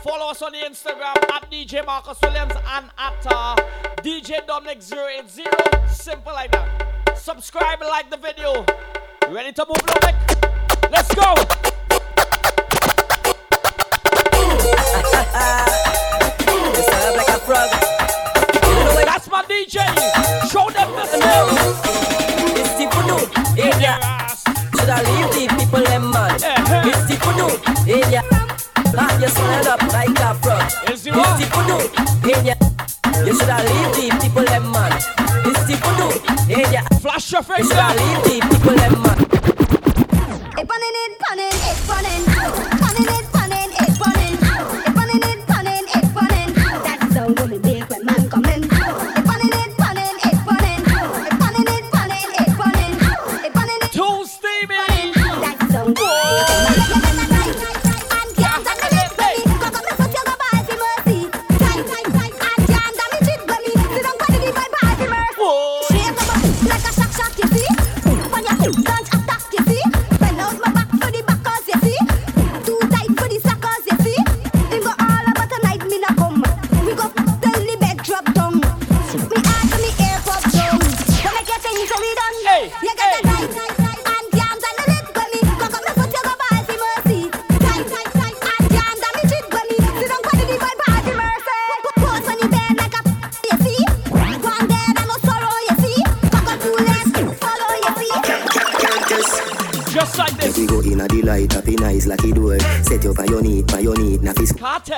Follow 0.00 0.30
us 0.30 0.40
on 0.40 0.52
the 0.52 0.58
Instagram 0.58 1.16
at 1.32 1.50
DJ 1.50 1.84
Marcus 1.84 2.16
Williams 2.22 2.52
and 2.68 2.88
at 2.96 3.26
uh, 3.26 3.56
DJ 3.96 4.46
Dominic 4.46 4.78
080. 4.78 5.42
Simple 5.88 6.32
like 6.32 6.52
that. 6.52 7.18
Subscribe 7.18 7.80
and 7.80 7.88
like 7.90 8.10
the 8.10 8.16
video. 8.16 8.64
You 9.28 9.34
ready 9.34 9.52
to 9.54 9.66
move, 9.66 9.78
Dominic? 9.78 10.14
Let's 10.92 11.12
go. 11.16 11.34
like. 18.94 19.06
That's 19.06 19.28
my 19.28 19.42
DJ. 19.48 19.82
Show 20.48 20.63
wash 37.24 37.32
your 37.32 37.42
face 37.42 37.70
up. 37.72 37.96
people, 38.24 38.74
the 38.74 38.93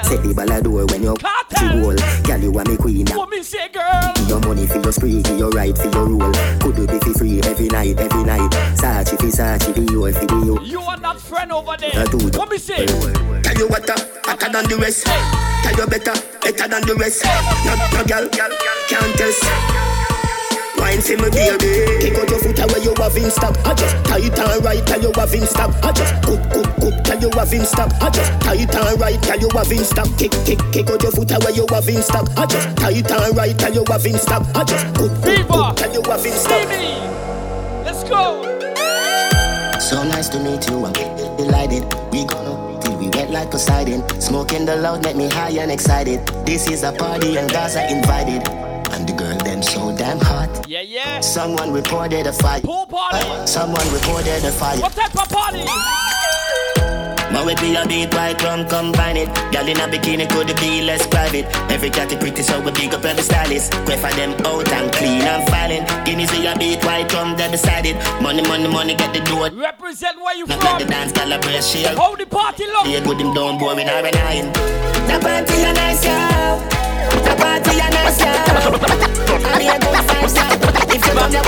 fist. 0.09 0.23
Cartel. 0.23 0.23
Set 0.23 0.23
the 0.23 0.35
ball 0.35 0.53
a 0.53 0.63
door 0.63 0.87
when 0.87 1.03
you 1.03 1.15
Cartel. 1.17 1.79
roll. 1.81 1.97
Girl, 2.23 2.41
you 2.41 2.59
are 2.59 2.65
me 2.65 2.77
queen. 2.77 3.07
What 3.09 3.29
me 3.31 3.43
say, 3.43 3.69
girl? 3.69 4.13
Give 4.15 4.29
your 4.29 4.41
money 4.41 4.67
for 4.67 4.79
your 4.79 4.93
spree, 4.93 5.23
give 5.23 5.39
your 5.39 5.51
right 5.51 5.77
for 5.77 5.89
your 5.89 6.07
rule. 6.07 6.33
Could 6.61 6.79
you 6.79 6.87
be 6.87 6.99
for 6.99 7.19
free 7.19 7.41
every 7.43 7.69
night, 7.69 7.99
every 7.99 8.25
night? 8.25 8.51
Sachi 8.77 9.17
for 9.19 9.27
Sachi, 9.27 9.75
the 9.75 9.83
you 9.93 10.13
for 10.13 10.27
the 10.27 10.47
you. 10.47 10.61
You 10.63 10.81
and 10.89 11.03
that 11.05 11.21
friend 11.21 11.53
over 11.53 11.77
there. 11.77 11.91
That 11.93 12.11
dude. 12.11 12.37
What 12.37 12.51
me 12.51 12.59
say? 12.59 12.87
Tell 12.87 13.57
you 13.57 13.69
what, 13.69 13.89
uh, 13.89 13.97
hotter 14.25 14.51
than 14.53 14.69
the 14.69 14.77
rest. 14.77 15.05
Tell 15.07 15.75
you 15.77 15.87
better, 15.87 16.15
better 16.43 16.69
than 16.69 16.83
the 16.87 16.95
rest. 16.99 17.25
No, 17.25 17.75
no 17.99 18.05
girl, 18.05 18.29
can't 18.89 19.17
test. 19.17 19.96
Wine 20.97 21.05
for 21.05 21.17
me 21.23 21.31
baby. 21.31 22.01
Kick 22.01 22.17
out 22.17 22.31
your 22.31 22.39
foot 22.41 22.59
away 22.59 22.81
you 22.83 22.95
have 22.97 23.15
him 23.15 23.31
stop 23.31 23.57
I 23.67 23.75
just 23.75 23.97
tight 24.07 24.39
and 24.39 24.65
right 24.65 24.87
tell 24.87 25.01
you 25.03 25.13
have 25.15 25.33
him 25.33 25.45
stop 25.45 25.71
I 25.85 25.93
just 25.93 26.15
cook 26.23 26.41
cook 26.51 26.67
cook 26.81 27.05
tell 27.05 27.21
you 27.21 27.31
have 27.37 27.53
him 27.53 27.65
stop 27.65 27.93
I 28.01 28.11
just 28.11 28.33
tight 28.41 28.75
and 28.75 29.01
right 29.01 29.23
tell 29.23 29.39
you 29.39 29.49
have 29.53 29.71
him 29.71 29.85
stop 29.85 30.09
Kick 30.17 30.33
kick 30.47 30.61
kick 30.73 30.89
out 30.89 31.03
your 31.03 31.13
foot 31.13 31.31
away 31.33 31.53
you 31.53 31.67
have 31.71 31.87
him 31.87 32.01
stop 32.01 32.29
I 32.39 32.47
just 32.47 32.77
tight 32.79 33.11
and 33.11 33.37
right 33.37 33.59
tell 33.59 33.75
you 33.75 33.85
have 33.89 34.05
him 34.05 34.17
stop 34.17 34.43
I 34.57 34.65
just 34.65 34.87
cook 34.95 35.13
cook 35.23 35.49
cook 35.49 35.77
tell 35.77 35.93
you 35.93 36.03
have 36.03 36.25
him 36.25 36.33
stop 36.33 36.69
Let's 37.85 38.03
go! 38.05 38.43
So 39.79 40.03
nice 40.03 40.29
to 40.31 40.39
meet 40.41 40.69
you 40.71 40.85
I'm 40.85 40.93
delighted. 41.37 41.85
We 42.11 42.25
gonna 42.25 42.81
till 42.81 42.97
we 42.97 43.09
wet 43.11 43.31
like 43.31 43.51
Poseidon 43.51 44.03
Smoking 44.21 44.65
the 44.65 44.77
loud 44.77 45.05
make 45.05 45.17
me 45.17 45.29
high 45.29 45.51
and 45.51 45.71
excited. 45.71 46.27
This 46.47 46.69
is 46.71 46.83
a 46.83 46.93
party 46.93 47.37
and 47.37 47.51
Gaza 47.51 47.87
invited. 47.91 48.49
And 48.93 49.07
the 49.07 49.13
girl 49.13 49.26
them 49.57 49.63
so 49.63 49.97
damn 49.97 50.19
hot 50.19 50.69
Yeah, 50.69 50.83
yeah. 50.83 51.21
Someone 51.21 51.73
reported 51.73 52.27
a 52.27 52.33
fight. 52.33 52.63
Pool 52.63 52.87
party. 52.87 53.47
Someone 53.47 53.87
reported 53.93 54.45
a 54.45 54.53
fight. 54.53 54.81
What 54.81 54.93
type 54.93 55.15
of 55.17 55.29
party? 55.29 55.65
My 57.33 57.45
way 57.45 57.55
be 57.57 57.75
a 57.75 57.87
beat 57.87 58.15
white 58.15 58.43
rum 58.43 58.67
combine 58.69 59.17
it. 59.17 59.29
Girl 59.53 59.67
in 59.67 59.77
a 59.81 59.87
bikini 59.89 60.29
could 60.31 60.49
be 60.61 60.83
less 60.83 61.07
private. 61.07 61.47
Every 61.71 61.91
cat 61.91 62.13
is 62.13 62.19
pretty 62.19 62.43
so 62.43 62.61
we 62.61 62.71
big 62.73 62.95
up 62.95 63.05
every 63.05 63.23
stylist. 63.23 63.73
Quay 63.87 63.97
for 63.97 64.13
them 64.17 64.33
out 64.47 64.69
and 64.73 64.93
clean 64.93 65.23
and 65.23 65.49
filing. 65.49 65.85
Guineas 66.05 66.31
be 66.31 66.47
a 66.47 66.57
beat 66.57 66.85
white 66.85 67.13
rum 67.15 67.37
they 67.37 67.51
beside 67.51 67.87
it. 67.87 67.97
Money, 68.23 68.43
money, 68.43 68.69
money 68.69 68.95
get 68.95 69.13
the 69.15 69.21
door. 69.21 69.51
Represent 69.51 70.17
where 70.19 70.37
you 70.37 70.47
Not 70.47 70.61
from. 70.61 70.73
like 70.73 70.83
the 70.85 70.89
dance 70.91 71.13
calibration 71.13 71.83
shield. 71.83 71.99
How 71.99 72.15
the 72.17 72.27
party 72.27 72.65
look? 72.67 72.87
Yeah, 72.87 73.05
good 73.05 73.21
him 73.21 73.33
down 73.35 73.59
boy 73.59 73.73
in 73.73 73.89
our 73.89 74.03
nine. 74.03 74.96
The 75.07 75.17
party 75.23 75.63
a 75.63 75.73
nice 75.73 76.05
yo. 76.05 76.19
The 77.25 77.35
party 77.41 77.75
a 77.79 77.89
nice 77.91 78.21
yo. 78.21 78.33
I 79.47 79.59
be 79.59 79.67
a 79.69 79.77
good 79.79 80.03
five 80.09 80.31
star. 80.31 80.51
If 80.95 81.03
you 81.07 81.15
love 81.15 81.33
your 81.33 81.43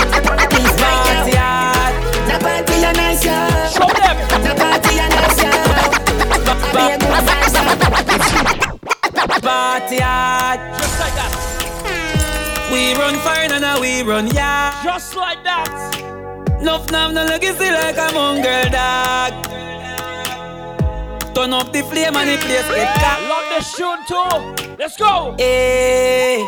please 0.49 0.75
party 0.79 1.35
hard. 1.35 1.93
The 2.27 2.35
party 2.39 2.75
a 2.83 2.91
nice 2.93 3.23
yo. 3.25 3.37
Show 3.75 3.89
them. 3.99 4.17
The 4.43 4.53
party 4.59 4.93
a 4.97 5.07
nice 5.09 5.41
yo. 5.43 5.51
I 6.61 6.71
be 6.73 6.83
a 6.93 6.97
good 6.97 7.23
five 7.27 7.49
star. 7.51 7.67
Party 9.41 9.97
hard. 9.99 10.59
Just 10.79 10.99
like 10.99 11.15
that. 11.19 11.31
We 12.71 12.93
run 12.95 13.15
fire 13.25 13.51
and 13.51 13.61
now 13.61 13.79
we 13.81 14.01
run 14.03 14.27
yard. 14.27 14.73
Just 14.83 15.15
like 15.15 15.43
that. 15.43 15.69
Nuff 16.61 16.89
nav 16.91 17.13
no 17.13 17.23
legacy 17.25 17.71
like 17.71 17.97
a 17.97 18.11
mongrel 18.13 18.69
dog. 18.69 19.33
Turn 21.39 21.53
up 21.53 21.71
the 21.71 21.81
flame 21.83 22.17
and 22.17 22.29
the 22.29 22.37
place 22.45 22.67
get 22.67 22.95
got. 22.99 23.23
Love 23.29 23.47
this 23.47 23.73
tune 23.73 24.03
too. 24.11 24.75
Let's 24.77 24.97
go. 24.97 25.37
Eh. 25.39 26.35
Hey. 26.35 26.43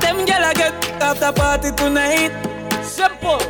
Them 0.00 0.26
gyal 0.26 0.52
get 0.54 0.74
after 1.00 1.32
party 1.32 1.70
tonight. 1.72 2.30
Simple. 2.84 3.40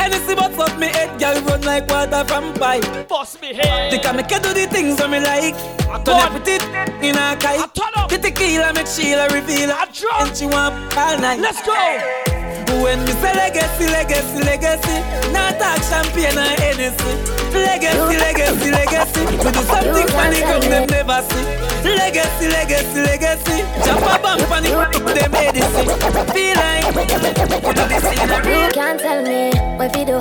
Anything 0.00 0.36
but 0.36 0.52
fuck 0.54 0.78
me 0.78 0.86
head, 0.86 1.20
gyal 1.20 1.46
run 1.46 1.60
like 1.60 1.86
water 1.90 2.24
from 2.24 2.54
pipe. 2.54 3.06
Bust 3.06 3.38
me 3.42 3.52
head. 3.52 3.90
Think 3.90 4.06
I 4.06 4.12
make 4.12 4.28
do 4.28 4.54
the 4.54 4.66
things 4.72 4.96
that 4.96 5.10
me 5.10 5.20
like. 5.20 5.60
Turn 6.06 6.16
up 6.16 6.32
with 6.32 6.48
it 6.48 6.62
in 7.04 7.14
a 7.14 7.36
kite. 7.36 7.68
The 8.08 8.16
tequila 8.16 8.72
make 8.72 8.86
Sheila 8.86 9.28
reveal. 9.28 9.72
And 9.72 10.34
she 10.34 10.46
want 10.46 10.96
all 10.96 11.18
night. 11.18 11.38
Let's 11.38 11.60
go. 11.66 12.31
When 12.80 13.04
me 13.04 13.12
say 13.20 13.34
legacy, 13.34 13.86
legacy, 13.92 14.38
legacy, 14.44 14.96
not 15.32 15.58
talk 15.58 15.82
champagne 15.84 16.38
or 16.38 16.54
Hennessy. 16.56 17.12
Legacy, 17.52 18.16
legacy, 18.16 18.70
legacy, 18.70 19.22
we 19.26 19.50
do 19.52 19.62
something 19.68 20.08
funny 20.08 20.40
come 20.40 20.62
them 20.70 20.86
never 20.88 21.20
see. 21.28 21.44
Legacy, 21.84 22.48
legacy, 22.48 23.00
legacy, 23.02 23.58
jump 23.84 24.02
a 24.02 24.18
bump 24.22 24.50
and 24.50 24.66
it 24.66 25.04
make 25.04 25.14
them 25.14 25.34
Edison. 25.34 25.86
Feel 26.32 26.56
like 26.56 26.94
we 26.96 27.04
do 27.06 27.84
this 27.88 28.22
in 28.22 28.30
a 28.30 28.40
real. 28.42 28.66
You 28.66 28.72
can't 28.72 29.00
tell 29.00 29.22
me 29.22 29.50
where 29.76 29.90
we 29.90 30.04
do, 30.04 30.18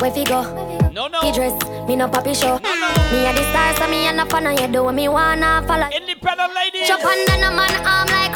where 0.00 0.12
we 0.12 0.24
go. 0.24 0.42
No, 0.92 1.08
no. 1.08 1.20
Idris, 1.22 1.52
me 1.86 1.96
no 1.96 2.08
papi 2.08 2.34
show. 2.34 2.58
Me 3.12 3.26
a 3.26 3.32
the 3.34 3.42
star, 3.50 3.74
so 3.76 3.88
me 3.88 4.06
a 4.06 4.12
no 4.12 4.24
fan 4.26 4.46
you. 4.56 4.68
Do 4.72 4.84
what 4.84 4.94
me 4.94 5.08
wanna 5.08 5.62
follow. 5.66 5.88
Independent 5.94 6.54
ladies. 6.54 6.88
Jump 6.88 7.04
under 7.04 7.36
no 7.38 7.50
man 7.50 7.74
arm 7.86 8.08
like. 8.08 8.33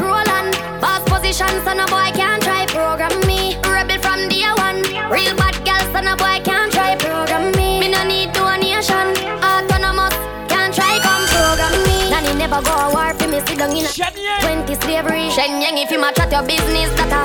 Boss 0.80 1.02
position, 1.10 1.50
so 1.64 1.72
no 1.74 1.86
boy 1.86 2.10
can't 2.14 2.42
try 2.42 2.66
program 2.66 3.14
me. 3.26 3.56
Rebel 3.66 3.98
from 3.98 4.28
day 4.28 4.46
one. 4.56 4.82
Real 5.10 5.34
bad 5.34 5.56
girl, 5.66 5.82
so 5.92 6.00
no 6.00 6.14
boy 6.16 6.38
can't 6.44 6.72
try 6.72 6.96
program 6.96 7.50
me. 7.58 7.80
Me 7.80 7.88
no 7.90 8.04
need 8.04 8.32
donation. 8.32 9.06
Autonomous, 9.42 10.14
can't 10.48 10.72
try 10.74 10.98
come 11.02 11.24
program 11.34 11.74
me. 11.86 12.10
Nanny 12.10 12.32
never 12.38 12.62
go 12.62 12.72
a 12.72 12.92
war 12.94 13.12
for 13.14 13.28
me. 13.28 13.40
Sit 13.46 13.58
down 13.58 13.74
in 13.76 13.84
a 13.86 13.90
20 13.90 14.74
slavery. 14.82 15.26
Shenyang 15.34 15.82
if 15.82 15.90
you 15.90 16.00
match 16.00 16.18
at 16.20 16.30
your 16.30 16.42
business, 16.42 16.90
that 16.98 17.10
a 17.10 17.22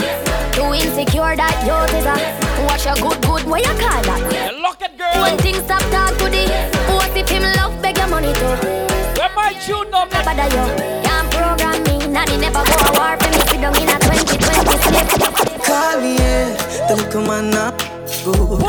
too 0.56 0.74
insecure 0.74 1.36
that 1.36 1.56
you 1.66 1.78
is 1.98 2.06
a. 2.06 2.16
Watch 2.66 2.86
your 2.86 2.96
good, 2.96 3.20
good, 3.22 3.44
what 3.46 3.62
you 3.62 3.74
call 3.78 4.02
that? 4.02 4.56
Lock 4.62 4.82
it, 4.82 4.98
girl. 4.98 5.22
When 5.22 5.38
things 5.38 5.64
stop 5.66 5.82
talk 5.92 6.18
to 6.18 6.26
the 6.26 6.48
What 6.96 7.16
if 7.16 7.30
him 7.30 7.44
love 7.58 7.82
beg 7.82 7.98
your 7.98 8.08
money 8.08 8.34
too 8.34 8.56
Where 9.20 9.30
my 9.36 9.54
tune 9.66 9.94
up 9.94 10.12
Never 10.12 10.34
die 10.34 10.48
yo 10.48 10.64
Can't 11.04 11.30
program 11.32 11.84
me 11.84 12.08
Nanny 12.08 12.38
never 12.38 12.64
go 12.64 12.76
a 12.88 12.92
war 12.98 13.23
2020 15.04 15.10
slip 15.10 15.64
Call 15.64 16.02
me, 16.02 16.16
yeah. 16.16 16.88
don't 16.88 17.12
good. 18.24 18.64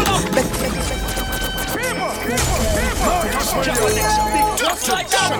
Just 4.56 4.88
like 4.88 5.08
that. 5.10 5.30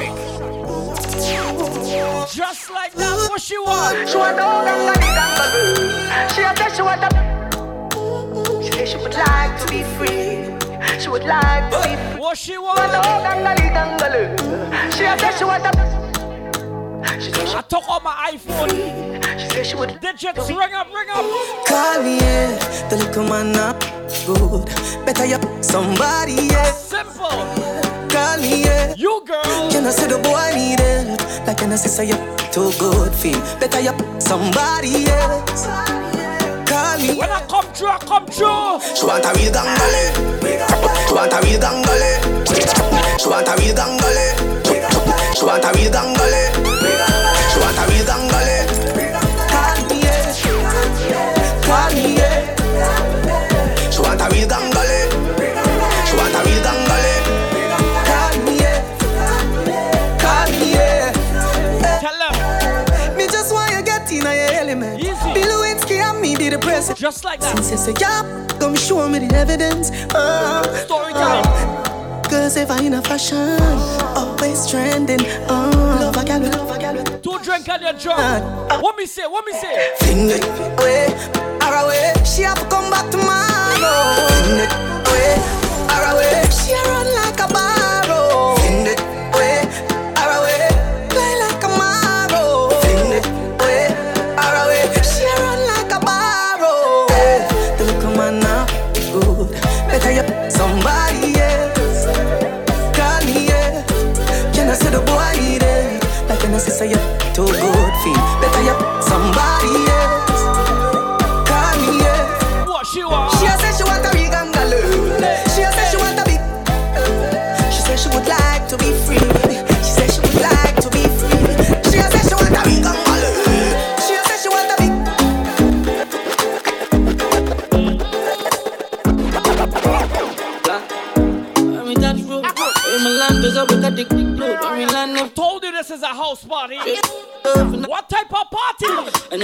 Just 2.33 2.71
like 2.71 2.93
that. 2.95 3.31
What 3.31 3.41
she 3.41 3.59
want? 3.59 4.09
She 4.09 4.17
want 4.17 4.39
all 4.41 4.65
them 4.65 4.87
money, 4.87 5.11
them. 5.15 6.29
She 6.35 6.43
a 6.43 6.55
she 6.75 6.83
want 6.83 7.01
the. 7.01 7.09
She 8.63 8.73
say 8.73 8.87
she 8.87 8.97
would 8.97 9.15
like 9.15 9.61
to 9.61 9.67
be 9.69 9.83
free. 9.97 11.01
She 11.01 11.09
would 11.09 11.25
like 11.25 11.71
to 11.71 11.79
be 11.89 11.97
free. 12.13 12.21
What 12.21 12.39
she 12.39 12.59
want? 12.59 12.79
all 12.81 13.23
them 13.23 13.43
money, 13.43 13.69
them 13.71 13.97
bubble. 13.99 14.37
She 14.93 15.05
a 15.05 15.17
she 15.37 15.45
want 15.45 15.63
the. 15.63 15.73
She 17.21 17.33
say 17.33 17.47
she 17.47 17.57
I 17.57 17.63
took 17.63 17.85
out 17.89 18.03
my 18.03 18.33
iPhone. 18.33 19.24
She 19.65 19.71
say 19.71 19.71
she 19.71 19.77
would. 19.77 20.01
Digits, 20.01 20.49
ring 20.51 20.75
up, 20.75 20.89
ring 20.93 21.09
up. 21.11 21.25
Call 21.67 22.03
me, 22.03 22.19
yeah. 22.19 22.89
The 22.91 22.97
little 22.97 23.25
man 23.25 23.53
not 23.53 23.81
good. 24.27 24.67
Better 25.07 25.25
you 25.25 25.39
somebody, 25.63 26.35
yeah. 26.53 26.71
Simple. 26.73 27.29
Call 28.11 28.37
me, 28.39 28.65
yeah. 28.65 28.95
You 28.97 29.23
girl. 29.27 29.71
Can 29.71 29.87
I 29.87 29.91
say 29.91 30.07
the 30.07 30.19
boy 30.19 30.53
need 30.55 30.81
it? 30.81 31.47
Like 31.47 31.59
can 31.59 31.73
I 31.73 31.77
say 31.77 32.07
you 32.09 32.17
too 32.53 32.73
good 32.79 33.15
feel? 33.15 33.41
Better 33.59 33.81
you 33.81 33.95
somebody 34.21 35.07
else. 35.09 35.67
Call 36.69 36.99
me. 36.99 37.19
When 37.19 37.31
I 37.31 37.45
come 37.49 37.73
true, 37.73 37.89
I 37.89 37.99
come 37.99 38.27
true. 38.27 38.81
She 38.95 39.07
want 39.07 39.25
a 39.25 39.33
real 39.33 39.53
gangale. 39.53 40.13
She 41.09 41.15
want 41.15 41.33
a 41.33 41.41
real 41.41 41.61
gangale. 41.61 42.13
She 43.19 43.29
want 43.29 43.49
a 43.49 43.57
real 43.57 43.75
gangale. 43.75 45.35
She 45.35 45.45
want 45.45 45.65
a 45.65 45.73
real 45.73 45.91
gangale. 45.91 46.74
Call 51.75 51.91
me, 51.93 52.15
yeah. 52.15 52.55
She 53.91 54.01
want 54.01 54.21
a 54.21 54.29
real 54.31 54.47
gangale. 54.47 55.11
She 56.07 56.15
want 56.17 56.35
a 56.39 56.41
real 56.47 56.63
gangale. 56.63 57.15
Call 58.07 58.37
me, 58.45 58.53
yeah. 58.61 58.79
Call 60.23 60.51
me, 60.61 60.71
yeah. 60.71 61.11
Tell 61.99 62.15
her. 62.15 63.17
Me 63.17 63.27
just 63.27 63.53
want 63.53 63.73
you 63.73 63.83
get 63.83 64.09
in 64.13 64.23
your 64.23 64.53
element. 64.63 65.01
Easy. 65.01 65.35
Bill 65.35 65.49
Lewinsky 65.51 65.97
and 65.99 66.21
me 66.21 66.37
be 66.37 66.49
the 66.49 66.61
president. 66.61 66.97
Just 66.97 67.25
like 67.25 67.41
that. 67.41 67.57
Since 67.57 67.73
you 67.73 67.77
say 67.77 67.95
yeah, 68.01 68.23
come 68.61 68.77
show 68.77 69.09
me 69.09 69.19
the 69.27 69.35
evidence. 69.35 69.91
Uh, 70.15 70.63
Story 70.87 71.13
uh, 71.13 71.43
time. 71.43 72.25
Cause 72.31 72.57
if 72.57 72.71
I 72.71 72.83
in 72.83 72.95
a 72.95 73.03
fashion, 73.03 73.59
always 74.15 74.71
trending. 74.71 75.27
Uh, 75.49 75.99
love 76.01 76.17
a 76.17 76.25
gal, 76.25 76.41
love 76.41 76.71
a 76.71 76.79
gal. 76.79 77.03
Two 77.19 77.39
drink 77.43 77.69
and 77.69 77.83
you're 77.83 77.93
drunk. 77.95 78.45
What 78.81 78.97
me 78.97 79.07
say? 79.07 79.27
What 79.27 79.45
me 79.45 79.53
say? 79.53 79.93
Fling 79.99 80.31
it 80.31 80.45
away, 80.45 81.09
her 81.65 81.75
away. 81.85 82.13
She 82.25 82.43
have 82.43 82.59
to 82.61 82.67
come 82.69 82.91
back 82.91 83.11
tomorrow. 83.11 84.29
Fling 84.45 84.61
it 84.65 84.73
away, 85.09 85.33
her 85.93 86.05
away. 86.13 86.45
She 86.53 86.75
run 86.89 87.07
like 87.17 87.24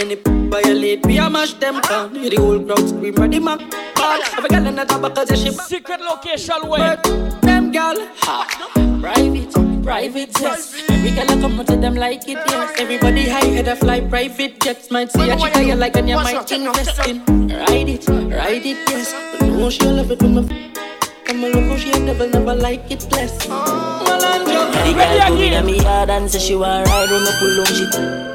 party? 0.00 0.12
And 0.12 0.22
then 0.24 0.50
they 0.50 0.62
violate 0.62 1.06
me, 1.06 1.18
I 1.18 1.28
mash 1.28 1.54
them 1.54 1.80
down. 1.80 2.14
Hear 2.14 2.30
the 2.30 2.36
whole 2.36 2.64
crowd 2.64 2.88
scream, 2.88 3.14
ready, 3.14 3.38
man. 3.38 3.58
Ball. 3.94 4.22
Have 4.22 4.44
a 4.44 4.48
girl 4.48 4.66
in 4.66 4.76
the 4.76 4.84
top 4.84 5.02
because 5.02 5.40
she 5.40 5.50
Secret 5.50 6.00
location 6.00 6.68
where? 6.68 6.96
Them 7.42 7.72
girl, 7.72 7.96
ha. 8.16 8.46
Private, 9.00 9.82
private 9.82 10.34
jets. 10.34 10.90
Every 10.90 11.10
girl 11.10 11.30
I 11.30 11.40
come 11.40 11.60
out 11.60 11.66
to 11.68 11.76
them 11.76 11.94
like 11.94 12.28
it, 12.28 12.38
yes. 12.46 12.78
Everybody 12.78 13.28
high 13.28 13.46
head 13.46 13.68
a 13.68 13.76
fly 13.76 14.00
private 14.00 14.60
jets. 14.60 14.90
Might 14.90 15.12
see 15.12 15.30
a 15.30 15.36
chick 15.36 15.56
I 15.56 15.74
like 15.74 15.96
and 15.96 16.08
you 16.08 16.16
might 16.16 16.52
invest 16.52 17.06
in. 17.06 17.24
Ride 17.48 17.88
it, 17.88 18.08
ride 18.08 18.66
it, 18.66 18.78
yes. 18.88 19.14
But 19.38 19.48
no, 19.48 19.70
she'll 19.70 19.94
love 19.94 20.10
it 20.10 20.22
when 20.22 20.34
my 20.34 20.70
Come 21.24 21.44
along, 21.44 21.68
how 21.68 21.76
she 21.76 21.90
never, 21.90 22.28
never 22.28 22.54
like 22.54 22.90
it, 22.90 23.06
bless. 23.08 23.46
Oh. 23.48 24.04
Malandro. 24.04 24.49
The 24.84 24.92
girl 24.94 25.18
come 25.20 25.38
in 25.38 25.66
me 25.66 25.82
yard 25.82 26.10
and 26.10 26.30
say 26.30 26.38
she 26.38 26.56
want 26.56 26.86
ride 26.88 27.10
when 27.10 27.22
me 27.24 27.30
pull 27.38 27.60
on 27.60 27.66
she 27.66 27.86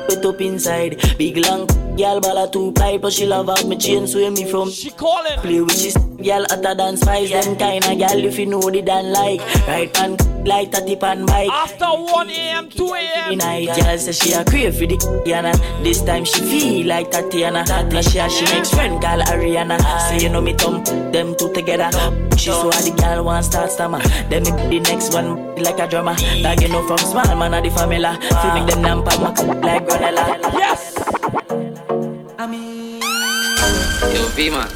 put 0.08 0.26
up 0.26 0.42
inside. 0.42 1.18
Big 1.18 1.38
long 1.38 1.68
girl 1.98 2.20
ball 2.20 2.44
a 2.44 2.52
two 2.52 2.72
pipe, 2.74 3.02
but 3.02 3.14
she 3.14 3.26
love 3.26 3.50
out 3.50 3.66
me 3.66 3.78
chain 3.78 4.08
sway 4.08 4.30
me 4.30 4.50
from. 4.50 4.70
She 4.70 4.92
calling. 4.92 5.40
Play 5.40 5.62
with 5.62 5.80
she 5.80 5.92
girl 6.24 6.46
hotter 6.50 6.76
than 6.76 6.98
spice. 6.98 7.32
Them 7.32 7.56
kinda 7.56 7.96
girl 7.96 8.24
if 8.26 8.38
you 8.40 8.46
know 8.46 8.62
the 8.62 8.82
dan 8.82 9.12
like. 9.12 9.42
Right 9.68 9.94
pan 9.94 10.18
like 10.46 10.74
a 10.76 10.86
tip 10.86 11.04
and 11.04 11.26
bike. 11.26 11.50
After 11.50 11.86
1 11.88 12.30
a.m., 12.30 12.70
2 12.70 12.94
a.m. 12.94 13.38
Night 13.38 13.68
girl 13.76 13.98
say 13.98 14.12
she 14.12 14.34
a 14.34 14.46
crave 14.46 14.76
for 14.76 14.86
the 14.86 14.98
Yana. 15.26 15.54
This 15.84 16.02
time 16.04 16.26
she 16.26 16.42
feel 16.42 16.88
like 16.88 17.12
Tatiana. 17.12 17.66
Now 17.66 18.02
she 18.02 18.20
she 18.30 18.46
makes 18.54 18.70
friend 18.70 19.02
call 19.02 19.20
Ariana. 19.22 19.80
Say 20.10 20.24
you 20.24 20.30
know 20.30 20.42
me 20.42 20.54
thump 20.54 20.86
them 21.12 21.36
two 21.38 21.52
together. 21.54 21.90
She 22.38 22.52
saw 22.52 22.70
the 22.70 22.92
girl 22.92 23.24
want 23.26 23.46
start 23.46 23.72
stammer. 23.72 24.00
Then 24.30 24.44
me 24.44 24.80
the 24.80 24.92
next 24.92 25.14
one 25.14 25.56
like 25.56 25.80
a 25.80 25.88
drama. 25.88 26.16
Like 26.42 26.62
you 26.62 26.70
know 26.70 26.86
from 26.88 26.98
small 26.98 27.36
man 27.36 27.54
of 27.54 27.64
the 27.64 27.70
family. 27.72 28.04
Filming 28.42 28.66
them 28.68 28.82
nampa 28.84 29.64
like 29.64 29.88
granella. 29.88 30.26
Yes. 30.54 30.94
I 32.38 32.46
mean. 32.48 33.02
Yo, 34.14 34.30
B 34.36 34.50
man. 34.50 34.70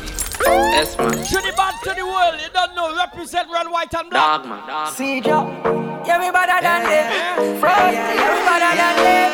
S 0.73 0.97
man. 0.97 1.11
Trinidad 1.11 1.75
to 1.83 1.93
the 1.93 2.05
world, 2.05 2.39
you 2.41 2.49
don't 2.53 2.73
know, 2.75 2.95
represent 2.95 3.47
red, 3.51 3.67
white, 3.69 3.93
and 3.93 4.09
black. 4.09 4.41
Dog 4.41 4.49
man. 4.49 4.67
Dog. 4.67 4.93
See 4.93 5.21
Joe, 5.21 5.45
yeah 6.07 6.17
we 6.17 6.31
better 6.31 6.61
than 6.63 6.83
them. 6.83 7.59
Frost, 7.59 7.93
yeah 7.93 8.33
we 8.33 8.39
better 8.47 8.73
than 8.79 8.95
them. 9.03 9.29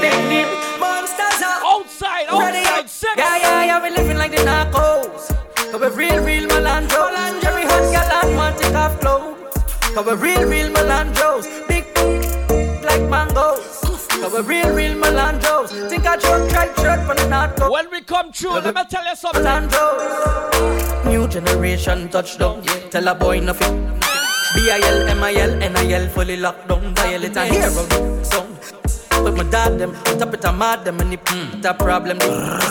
Big 0.00 0.16
deep 0.28 0.48
monsters 0.78 1.42
are 1.42 1.64
outside, 1.64 2.26
outside. 2.28 3.16
Yeah 3.16 3.36
yeah 3.38 3.64
yeah, 3.64 3.82
we 3.82 3.90
living 3.90 4.18
like 4.18 4.30
the 4.30 4.42
narcos. 4.44 5.29
Cause 5.70 5.80
we 5.80 6.04
real 6.04 6.24
real 6.24 6.48
Melandro. 6.48 7.02
Every 7.44 7.62
hot 7.62 7.84
girl 7.94 8.10
and 8.22 8.36
want 8.36 8.58
take 8.58 8.74
off 8.74 8.98
clothes. 9.00 9.38
Cause 9.94 10.04
we 10.04 10.14
real 10.14 10.48
real 10.48 10.68
Melandros. 10.68 11.46
Big 11.68 11.86
like 12.82 13.08
mangoes. 13.08 13.78
Cause 14.08 14.32
we 14.32 14.40
real 14.40 14.74
real 14.74 14.94
Melandros. 14.96 15.88
Think 15.88 16.06
I 16.06 16.16
joke 16.16 16.50
right 16.50 16.76
shirt 16.76 17.06
from 17.06 17.16
the 17.18 17.28
narco. 17.28 17.70
When 17.70 17.88
we 17.92 18.00
come 18.00 18.32
true, 18.32 18.54
let 18.54 18.74
me 18.74 18.82
tell 18.90 19.04
you 19.04 19.14
something. 19.14 19.42
Melandros. 19.44 21.04
New 21.04 21.28
generation 21.28 22.08
touchdown. 22.08 22.62
Tell 22.90 23.06
a 23.06 23.14
boy 23.14 23.38
nothing. 23.38 23.86
B-I-L, 24.56 25.08
M-I-L, 25.08 25.62
N-I-L, 25.62 26.08
fully 26.08 26.36
locked 26.36 26.66
down. 26.66 26.92
Violate 26.96 27.36
a 27.36 27.44
hero 27.46 28.22
song. 28.24 28.49
But 29.22 29.36
my 29.36 29.44
dog 29.44 29.78
them, 29.78 29.92
top 30.18 30.34
it 30.34 30.44
a 30.44 30.52
mad 30.52 30.84
them 30.84 30.98
and 31.00 31.12
mm, 31.12 31.58
it 31.58 31.64
a 31.64 31.74
problem 31.74 32.18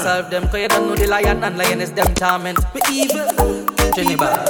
solve 0.03 0.29
them. 0.29 0.47
Cause 0.49 0.61
you 0.61 0.67
don't 0.67 0.87
know 0.87 0.95
the 0.95 1.07
lion 1.07 1.43
and 1.43 1.57
lioness 1.57 1.91
them 1.91 2.13
torment. 2.15 2.59
We 2.73 2.81
evil, 2.89 3.27
Trinidad. 3.93 4.49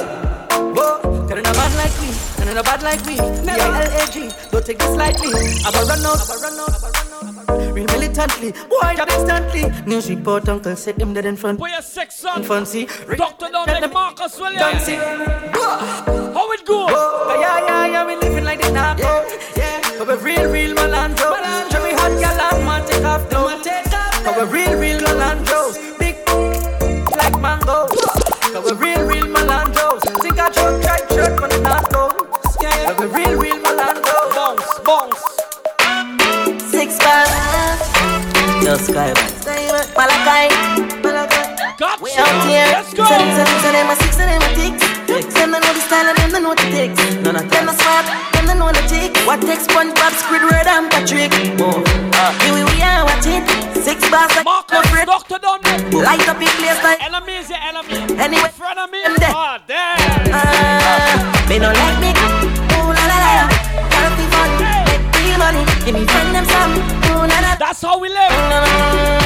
Whoa, 0.76 1.00
cause 1.28 1.28
the 1.28 1.40
a 1.40 1.54
man 1.54 1.72
like 1.76 1.96
me, 2.00 2.10
and 2.40 2.50
in 2.50 2.56
a 2.56 2.62
bad 2.62 2.82
like 2.82 3.04
me. 3.06 3.16
B-I-L-A-G, 3.16 4.30
don't 4.50 4.64
take 4.64 4.78
this 4.78 4.96
lightly. 4.96 5.30
I'm 5.64 5.74
a 5.74 5.82
run 5.86 6.06
out, 6.06 6.20
I'm 6.20 6.30
a 6.30 6.42
run 6.42 6.60
out, 6.60 6.68
I'm 6.68 6.74
a 6.74 6.86
run 6.86 6.96
out. 6.96 6.99
Real 7.80 7.98
militantly, 7.98 8.52
boy, 8.52 8.94
job 8.94 9.08
instantly. 9.08 9.64
News 9.86 10.10
report, 10.10 10.46
uncle 10.50 10.76
said 10.76 11.00
him 11.00 11.14
dead 11.14 11.24
in 11.24 11.34
front. 11.34 11.58
Boy, 11.58 11.70
a 11.78 11.80
sex 11.80 12.16
son. 12.16 12.42
Fancy. 12.42 12.84
Doctor 13.16 13.48
down 13.50 13.66
like 13.68 13.90
Marcus 13.90 14.38
Williams. 14.38 14.60
Fancy. 14.60 14.96
How 14.96 16.52
it 16.52 16.66
goes? 16.66 16.90
Oh, 16.92 17.38
yeah, 17.40 17.64
yeah, 17.64 17.86
yeah, 17.86 18.06
we 18.06 18.16
living 18.16 18.44
like 18.44 18.60
this 18.60 18.70
now. 18.70 18.94
Yeah, 18.98 19.38
yeah. 19.56 20.04
But 20.04 20.22
we 20.22 20.32
real, 20.34 20.50
real 20.50 20.76
Melandro. 20.76 21.32
Jimmy 21.70 21.92
hot 21.94 22.20
gal 22.20 22.40
and 22.52 22.66
man 22.66 22.86
take 22.86 23.02
off 23.02 23.30
though. 23.30 23.48
But 24.24 24.52
we 24.52 24.58
real, 24.58 24.78
real 24.78 24.98
Melandros. 24.98 25.98
Big 25.98 26.16
like 27.16 27.40
mangoes. 27.40 28.39
What 49.30 49.42
takes 49.42 49.64
SpongeBob, 49.64 50.10
Squidward 50.18 50.66
and 50.66 50.90
Patrick? 50.90 51.30
Oh, 51.62 51.78
uh, 52.18 52.34
here 52.42 52.50
we, 52.52 52.66
we 52.66 52.82
are 52.82 53.06
watching. 53.06 53.46
Six 53.78 54.02
bars 54.10 54.34
like 54.34 54.42
no 54.42 54.82
friend. 54.90 55.06
Doctor 55.06 55.38
down 55.38 55.62
Light 55.94 56.26
up 56.26 56.42
in 56.42 56.50
place 56.58 56.82
like 56.82 56.98
enemy 56.98 57.38
is 57.38 57.48
your 57.48 57.62
enemy. 57.62 58.10
Anyway, 58.18 58.50
friend 58.50 58.80
of 58.80 58.90
me. 58.90 58.98
Oh, 59.06 59.56
damn. 59.70 60.34
Uh, 60.34 61.46
me 61.46 61.62
no 61.62 61.70
like 61.70 61.98
me. 62.02 62.10
Ooh 62.74 62.90
la 62.90 63.04
la 63.06 63.18
la. 63.22 63.46
Gotta 63.86 64.10
be 64.18 64.26
fun. 64.34 64.50
Money. 65.38 65.62
Give 65.86 65.94
me 65.94 66.04
friend 66.10 66.34
them 66.34 66.44
some. 66.50 66.74
Ooh 67.14 67.22
la 67.22 67.38
la. 67.38 67.54
That's 67.54 67.82
how 67.82 68.00
we 68.00 68.08
live. 68.08 68.34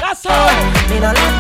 That's 0.05 0.23
how. 0.23 0.53
Me 0.93 1.01
no 1.01 1.17
like 1.17 1.33
me. 1.33 1.34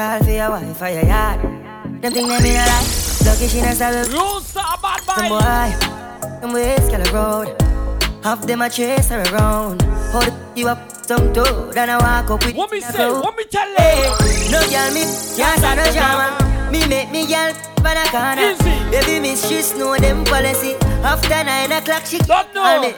Girl 0.00 0.08
I 0.08 0.18
got 0.18 0.20
a 0.20 0.24
style 0.24 0.24
for 0.24 0.30
your 0.30 0.50
wife 0.50 0.76
for 0.76 0.88
your 0.88 1.04
yard. 1.04 1.40
Them 2.02 2.12
think 2.12 2.28
them 2.28 2.44
in 2.44 2.56
a 2.56 2.64
life. 2.66 3.26
Lucky 3.26 3.48
she 3.48 3.60
not 3.60 3.74
style. 3.74 4.08
Rules 4.08 4.52
to 4.52 4.60
a 4.60 4.78
bad 4.80 5.00
Some 5.04 5.28
boy, 5.28 6.40
them 6.40 6.52
ways 6.52 6.88
a 6.88 7.12
road. 7.12 7.56
Half 8.22 8.46
them 8.46 8.62
a 8.62 8.70
chase 8.70 9.08
her 9.08 9.22
around. 9.32 9.82
Hold 10.12 10.32
you 10.56 10.68
up 10.68 10.90
some 11.06 11.32
toe, 11.32 11.72
then 11.72 11.90
I 11.90 11.98
walk 11.98 12.30
up 12.30 12.44
with 12.44 12.54
What 12.54 12.70
me 12.70 12.80
say? 12.80 13.10
What 13.10 13.36
me 13.36 13.44
tell 13.44 13.68
you? 13.68 13.76
Hey, 13.76 14.50
no 14.50 14.60
girl 14.70 14.90
me 14.94 15.04
can't 15.36 15.58
stand 15.58 15.80
no 15.80 15.92
drama. 15.92 16.70
Me 16.72 16.86
make 16.86 17.10
me 17.10 17.26
girl 17.26 17.52
pan 17.82 17.96
a 17.96 18.04
corner. 18.10 18.56
Baby 18.90 19.20
miss 19.20 19.46
she 19.48 19.60
know 19.78 19.96
them 19.96 20.24
policy. 20.24 20.76
After 21.02 21.44
nine 21.44 21.72
o'clock 21.72 22.06
she 22.06 22.18
don't 22.18 22.54
know. 22.54 22.80
Me. 22.80 22.94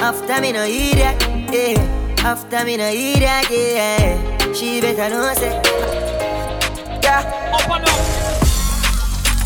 After 0.00 0.40
me 0.40 0.52
no 0.52 0.64
hear 0.64 0.94
that, 0.96 1.20
yeah. 1.52 2.24
After 2.24 2.64
me 2.64 2.76
no 2.76 2.90
hear 2.90 3.20
that, 3.20 3.50
yeah. 3.50 4.52
She 4.52 4.80
better 4.80 5.10
know 5.10 5.32
say, 5.34 5.60
yeah. 7.10 7.56
Up 7.56 7.68
and 7.74 7.84
up. 7.90 8.00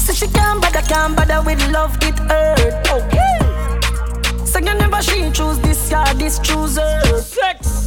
So 0.05 0.13
she 0.13 0.27
can't 0.29 0.61
bother, 0.61 0.83
can't 0.83 1.17
bother 1.17 1.41
with 1.47 1.63
love, 1.73 1.97
it 2.03 2.19
hurt. 2.31 2.61
Okay. 2.97 3.37
So 4.45 4.59
you 4.59 4.75
never 4.75 5.01
she 5.03 5.31
choose 5.31 5.59
this 5.61 5.89
guy, 5.91 6.13
this 6.15 6.39
chooser. 6.39 6.91
Sex. 7.23 7.87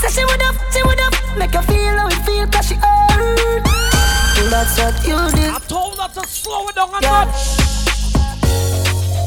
So 0.00 0.06
she 0.08 0.24
would 0.24 0.42
have, 0.42 0.56
she 0.72 0.82
would 0.82 0.98
have 1.04 1.16
make 1.38 1.54
her 1.54 1.62
feel 1.62 1.96
how 2.00 2.08
it 2.08 2.20
feel 2.26 2.46
cause 2.48 2.66
she 2.68 2.74
hurt. 2.76 3.64
That's 4.50 4.78
what 4.78 4.96
you 5.06 5.18
did. 5.36 5.50
I 5.50 5.58
told 5.68 5.98
her 6.00 6.08
to 6.08 6.26
slow 6.26 6.66
it 6.68 6.74
down 6.74 6.88
a 6.88 6.98
Yeah. 7.02 7.24
notch. 7.24 7.42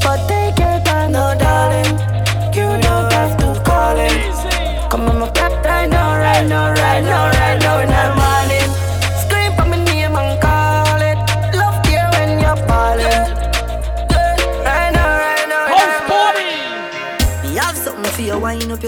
But 0.02 0.18
take 0.28 0.58
your 0.58 0.78
time, 0.84 1.12
no 1.12 1.34
darling. 1.38 1.96
You 2.56 2.68
don't 2.82 3.12
have 3.12 3.34
to 3.38 3.48
call 3.64 3.96
it. 3.96 4.90
Come 4.90 5.08
on, 5.08 5.18
my 5.20 5.30
cat 5.30 5.52
right 5.64 5.88
now, 5.88 6.18
right 6.18 6.46
now, 6.46 6.70
right 6.82 7.02
now, 7.02 7.33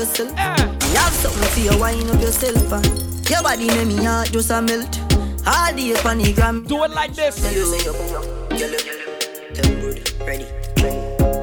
yourself. 0.07 0.31
Me 0.31 0.95
have 0.95 1.13
something 1.13 1.49
for 1.51 1.61
you, 1.61 1.81
wind 1.81 2.11
up 2.11 2.21
yourself. 2.21 2.73
uh. 2.73 2.83
Your 3.31 3.43
body 3.43 3.67
make 3.67 3.89
me 3.89 4.05
heart 4.05 4.31
just 4.33 4.51
a 4.51 4.63
melt. 4.63 5.01
All 5.47 5.73
the 5.75 5.95
up 5.97 6.07
on 6.07 6.19
the 6.19 6.33
gram. 6.33 6.65
Do 6.65 6.85
it 6.85 6.91
like 6.91 7.15
this. 7.15 7.37
Tell 7.43 7.53
you 7.53 7.67
say 7.67 7.85
you 7.85 7.93
you 8.57 8.67
look, 8.71 9.55
them 9.55 9.81
good, 9.81 10.13
ready. 10.21 10.47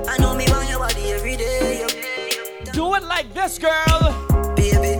I 0.09 0.17
know 0.19 0.35
me 0.35 0.45
want 0.49 0.69
your 0.69 0.79
body 0.79 1.11
every 1.11 1.35
day. 1.37 1.85
Do 2.73 2.93
it 2.95 3.03
like 3.03 3.33
this, 3.33 3.59
girl. 3.59 4.53
Baby, 4.55 4.97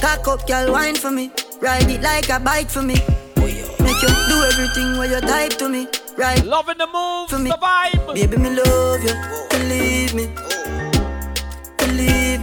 cock 0.00 0.28
up, 0.28 0.46
girl, 0.46 0.72
wine 0.72 0.94
for 0.94 1.10
me. 1.10 1.30
Ride 1.60 1.88
it 1.90 2.02
like 2.02 2.28
a 2.28 2.38
bike 2.38 2.68
for 2.70 2.82
me. 2.82 2.94
Make 3.36 4.02
you 4.02 4.08
do 4.08 4.44
everything 4.52 4.98
when 4.98 5.10
you 5.10 5.20
type 5.20 5.52
to 5.58 5.68
me. 5.68 5.88
Right, 6.16 6.44
Loving 6.44 6.78
the 6.78 6.86
move, 6.86 7.28
for 7.30 7.38
me. 7.38 7.50
the 7.50 7.56
vibe. 7.56 8.14
Baby, 8.14 8.36
me 8.38 8.50
love 8.50 9.02
you. 9.02 9.14
Believe 9.50 10.14
me. 10.14 10.55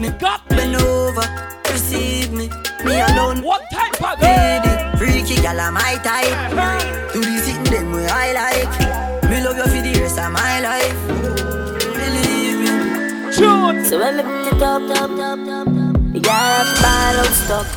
Believe 0.04 0.14
me. 0.14 0.20
Got 0.20 0.50
me. 0.50 0.58
Bend 0.58 0.76
over, 0.76 1.28
receive 1.72 2.32
me. 2.32 2.50
Me 2.84 3.00
alone. 3.00 3.42
What 3.42 3.70
type 3.72 4.02
of 4.04 4.20
Lady, 4.22 4.98
freaky 4.98 5.42
gal, 5.42 5.60
I'm 5.60 5.74
my 5.76 5.96
type. 6.04 7.14
Do 7.14 7.22
the 7.22 7.40
thing 7.40 7.64
them 7.64 7.92
way 7.94 8.08
I 8.08 8.34
like. 8.34 9.30
Me 9.30 9.42
love 9.42 9.58
you 9.58 9.64
for 9.64 9.82
the 9.82 10.00
rest 10.02 10.20
of 10.20 10.32
my 10.32 10.60
life. 10.60 11.08
Believe 11.96 12.60
me. 12.60 12.68
Tune. 13.34 13.86
So 13.86 14.00
when 14.00 14.18
me 14.18 14.24
put 14.24 14.48
it 14.54 14.62
up, 14.62 14.82
up, 14.82 15.12
up, 15.12 15.20
up, 15.20 15.68
up, 15.68 16.14
the 16.14 16.20
girl 16.20 16.34
have 16.34 16.72
ball 16.84 17.20
out 17.24 17.34
stuck. 17.34 17.68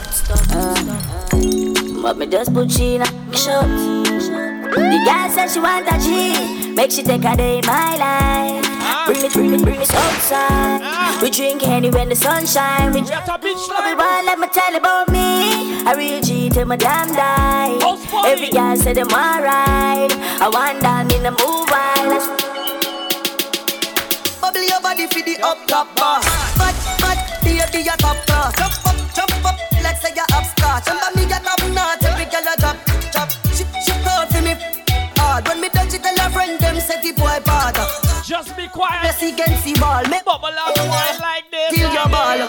Uh, 0.51 2.03
but 2.03 2.19
me 2.19 2.27
just 2.27 2.53
put 2.53 2.71
she 2.71 2.97
in 2.97 3.03
a 3.03 3.07
shot. 3.37 3.69
The 4.75 5.03
girl 5.07 5.31
said 5.31 5.49
she 5.49 5.61
want 5.61 5.87
a 5.89 5.99
G, 6.01 6.75
make 6.75 6.91
she 6.91 7.03
take 7.03 7.25
a 7.25 7.37
day 7.37 7.59
in 7.59 7.67
my 7.67 7.97
life. 7.97 9.07
Bring 9.07 9.25
it, 9.25 9.33
bring 9.33 9.55
it, 9.55 9.63
bring 9.63 9.81
it 9.81 9.95
outside. 9.95 10.86
We 11.23 11.31
drink 11.31 11.67
any 11.67 11.91
when 11.91 12.09
the 12.09 12.17
sun 12.17 12.47
shine. 12.47 12.93
We 12.93 13.01
Get 13.03 13.29
a 13.29 13.39
bitch 13.39 13.69
like 13.69 13.93
it, 13.93 13.99
boy, 13.99 14.21
let 14.25 14.39
me 14.39 14.49
tell 14.49 14.71
you 14.71 14.79
about 14.79 15.09
me. 15.09 15.83
I 15.85 15.95
real 15.97 16.21
G 16.21 16.49
till 16.51 16.67
my 16.67 16.77
damn 16.77 17.09
die. 17.15 17.79
Every 18.27 18.51
girl 18.51 18.77
say 18.77 18.93
them 18.93 19.09
alright. 19.09 20.13
I 20.41 20.49
want 20.53 20.81
down 20.83 21.11
in 21.13 21.23
the 21.23 21.31
move 21.33 21.69
wild. 21.73 22.23
Bubble 24.41 24.63
your 24.63 24.81
body 24.81 25.07
for 25.07 25.23
the 25.23 25.37
up 25.43 25.67
top 25.67 25.95
bar. 25.97 26.21
But, 26.57 26.75
but, 27.01 27.19
baby, 27.43 27.85
you 27.85 27.97
top 27.99 28.17
class. 28.27 28.53
Uh. 28.61 28.69
Jump 28.69 28.87
up, 28.87 29.15
jump 29.15 29.45
up, 29.47 29.57
like 29.83 29.97
say 29.97 30.13
you 30.15 30.25
upstart. 30.33 30.87
Remember 30.87 31.17
me, 31.17 31.23
you 31.25 31.41
top 31.41 31.61
notch. 31.73 32.05
Every 32.05 32.27
girl 32.27 32.47
a 32.47 32.55
drop, 32.61 32.77
drop. 33.13 33.31
She, 33.57 33.65
she 33.85 33.93
proud 34.05 34.29
for 34.29 34.43
me. 34.43 34.55
Hard 35.17 35.49
when 35.49 35.61
me 35.61 35.69
touch 35.71 35.95
it, 35.95 36.03
tell 36.03 36.19
her 36.19 36.31
friend 36.31 36.59
them 36.61 36.81
say 36.81 37.01
the 37.03 37.13
boy 37.13 37.41
bad. 37.45 37.77
Uh. 37.79 38.06
Just 38.27 38.57
be 38.57 38.67
quiet. 38.67 38.99
Press 39.07 39.23
against 39.23 39.63
the 39.63 39.79
ball, 39.79 40.03
me 40.11 40.19
Bubble 40.27 40.51
up 40.51 40.75
wine 40.83 41.21
like 41.23 41.47
this. 41.47 41.71
till 41.71 41.87
your 41.95 42.11
ball. 42.11 42.43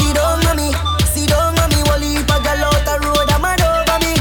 See 0.00 0.16
on 0.16 0.40
me, 0.56 0.72
see 1.12 1.28
on 1.36 1.52
me. 1.68 1.76
Wally 1.92 2.16
heap 2.16 2.32
a 2.32 2.40
girl 2.40 2.64
out 2.72 2.80
the 2.88 2.96
road, 3.04 3.28
a 3.28 3.36
man 3.36 3.60
over 3.60 4.00
me. 4.00 4.16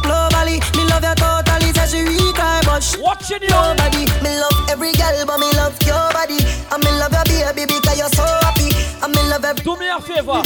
Globally, 0.00 0.56
me 0.72 0.88
love 0.88 1.04
you 1.04 1.12
totally. 1.20 1.68
Say 1.76 2.00
she 2.00 2.00
weak, 2.08 2.40
I 2.40 2.64
bush. 2.64 2.96
Watching 2.96 3.44
you. 3.44 3.52
Nobody, 3.52 4.08
me 4.24 4.40
love 4.40 4.56
every 4.72 4.96
girl, 4.96 5.20
but 5.28 5.36
me 5.36 5.52
love 5.52 5.76
your 5.84 6.08
body. 6.16 6.40
And 6.72 6.80
me 6.80 6.96
love 6.96 7.12
your 7.12 7.52
baby 7.52 7.76
because 7.84 8.00
you're 8.00 8.16
so 8.16 8.24
happy. 8.40 8.72
And 9.04 9.12
me 9.12 9.20
love 9.28 9.44
every 9.44 9.60
Do 9.60 9.76
me 9.76 9.92
a 9.92 10.00
favor. 10.00 10.40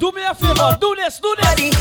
Do 0.00 0.08
me 0.16 0.24
a 0.24 0.32
favor. 0.32 0.72
Do 0.80 0.96
this, 0.96 1.20
do 1.20 1.36
this. 1.36 1.44
body 1.44 1.73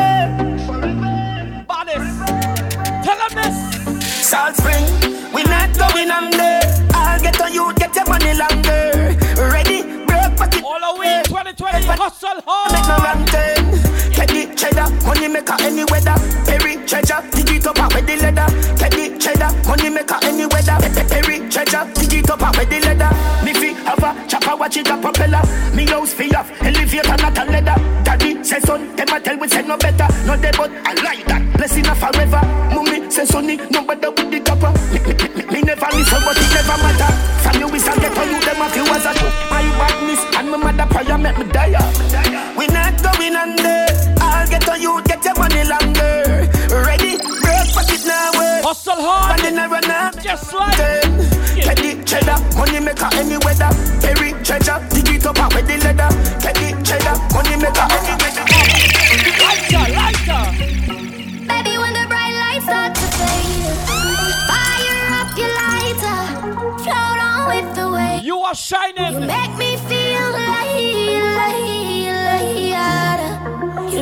Tell 3.05 3.19
them 3.19 3.35
this. 3.35 4.29
Salt 4.29 4.57
Spring, 4.57 4.85
we 5.35 5.43
not 5.45 5.77
going 5.77 6.11
under. 6.11 6.61
I'll 6.95 7.21
get 7.21 7.41
on 7.41 7.53
you, 7.53 7.73
get 7.75 7.95
your 7.95 8.07
money 8.07 8.35
longer. 8.35 9.17
Ready, 9.37 9.83
break 10.07 10.37
pocket. 10.37 10.63
All 10.65 10.95
the 10.95 11.01
way 11.01 11.23
2020, 11.25 11.87
hustle 11.87 12.41
hard. 12.47 12.73
Make 12.73 12.87
no 12.89 12.97
wrong 13.05 13.25
turn. 13.27 14.13
Teddy 14.13 14.55
cheddar, 14.55 14.91
money 15.07 15.29
maker 15.29 15.57
any 15.61 15.85
weather. 15.85 16.15
Perry 16.45 16.77
treasure, 16.87 17.23
dig 17.33 17.51
it 17.51 17.67
up 17.67 17.79
out 17.79 17.95
with 17.95 18.07
the 18.07 18.17
leather. 18.17 18.47
Teddy 18.77 19.19
cheddar, 19.19 19.51
money 19.67 19.89
maker 19.91 20.19
any 20.23 20.47
weather. 20.47 20.77
Pe- 20.81 21.09
Perry 21.09 21.49
treasure, 21.49 21.85
dig 21.95 22.13
it 22.15 22.31
up 22.31 22.43
out 22.43 22.57
with 22.59 22.69
the 22.69 22.81
leather. 22.81 23.11
Me 23.45 23.53
fi 23.55 23.73
have 23.89 24.03
a 24.05 24.29
chopper, 24.29 24.57
watch 24.57 24.77
it 24.77 24.89
a 24.89 24.97
propeller. 24.99 25.43
Me 25.75 25.87
house 25.87 26.13
fi 26.13 26.31
off, 26.35 26.51
elevator 26.63 27.17
not 27.17 27.39
a 27.39 27.50
say 28.51 28.59
son, 28.67 28.97
them 28.97 29.09
a 29.15 29.21
tell 29.21 29.39
we 29.39 29.47
say 29.47 29.63
no 29.63 29.77
better. 29.79 30.09
No 30.27 30.35
dey 30.35 30.51
but 30.59 30.71
I 30.83 30.95
like 31.07 31.25
that. 31.31 31.43
Blessing 31.57 31.87
a 31.87 31.95
forever. 31.95 32.43
Mummy 32.75 33.09
say 33.09 33.25
sonny, 33.25 33.57
no 33.71 33.87
better 33.87 34.11
with 34.11 34.27
the 34.27 34.41
copper. 34.43 34.75
Me, 34.91 34.99
me, 35.07 35.15
me, 35.15 35.43
me 35.55 35.61
never 35.63 35.87
listen, 35.95 36.19
but 36.27 36.35
it 36.35 36.51
never 36.51 36.77
matter. 36.83 37.11
From 37.47 37.55
you 37.63 37.69
is 37.71 37.87
a 37.87 37.95
get 37.95 38.19
on 38.19 38.27
you, 38.27 38.41
them 38.43 38.61
a 38.61 38.67
few 38.75 38.83
as 38.91 39.07
a 39.07 39.13
my 39.55 39.63
badness 39.79 40.23
and 40.35 40.51
my 40.51 40.57
mother 40.59 40.87
prayer 40.91 41.19
make 41.19 41.39
me 41.39 41.47
die. 41.55 41.79
We 42.59 42.67
not 42.75 42.99
going 42.99 43.37
under. 43.39 43.87
I'll 44.19 44.49
get 44.51 44.69
on 44.69 44.83
you, 44.83 44.99
get 45.07 45.23
your 45.25 45.39
money 45.39 45.63
longer. 45.63 46.51
Ready, 46.75 47.23
break 47.23 47.67
pocket 47.71 48.03
now. 48.03 48.35
Hustle 48.67 48.99
hard. 48.99 49.39
And 49.39 49.57
then 49.57 49.59
I 49.63 49.67
run 49.71 49.91
up. 49.91 50.19
Just 50.19 50.53
like 50.53 50.75
Teddy 51.63 52.03
cheddar, 52.03 52.43
money 52.59 52.81
maker 52.83 53.11
any 53.15 53.39
weather. 53.47 53.71
Perry 54.03 54.35
treasure, 54.43 54.83
dig 54.91 55.09
it 55.15 55.27
up 55.27 55.39
out 55.39 55.55
with 55.55 55.71
the 55.71 55.79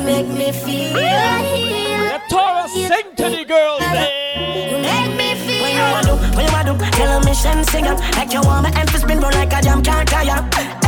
make 0.09 0.27
me 0.40 0.49
feel. 0.53 0.94
The 0.94 2.18
Taurus 2.33 2.73
sing 2.73 3.09
to 3.16 3.27
the 3.37 3.44
girls. 3.44 3.83
eh? 3.83 4.71
You 4.73 4.79
make 4.88 5.12
me 5.21 5.29
feel. 5.44 5.62
What 5.62 5.73
you 5.79 5.87
wanna 5.94 6.09
do? 6.09 6.14
What 6.37 6.44
you 6.47 6.53
wanna 6.57 6.73
do? 6.79 6.97
Tell 6.99 7.11
a 7.21 7.25
mission 7.25 7.64
singer 7.73 7.94
Like 8.16 8.33
you 8.33 8.40
want 8.42 8.62
my 8.64 8.71
emphasis 8.81 9.03
spin 9.03 9.21
roll 9.21 9.31
like 9.33 9.53
a 9.53 9.61
jam 9.62 9.83
can't 9.83 10.09
tire 10.09 10.40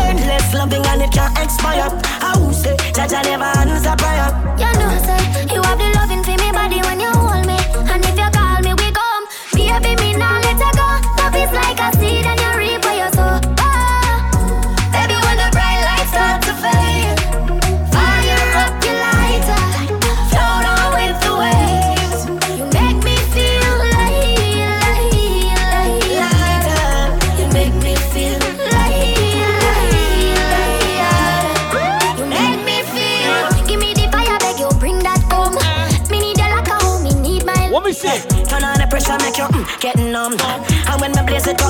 Endless 0.07 0.53
loving 0.55 0.85
and 0.87 1.03
it 1.03 1.13
can't 1.13 1.37
expire 1.39 1.89
I 2.21 2.33
will 2.39 2.53
say 2.53 2.75
Jaja 2.97 3.23
never 3.23 3.45
answer 3.45 3.95
prayer 4.03 4.29
You 4.59 4.71
know, 4.81 4.91
say 5.07 5.21
you 5.55 5.63
have 5.63 5.79
the 5.79 5.89
loving 5.99 6.23
for 6.25 6.37
me 6.43 6.51
body 6.51 6.81
when 6.83 6.99
you 7.01 7.13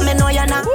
me 0.06 0.14
know 0.14 0.28
you're 0.28 0.46
not 0.46 0.69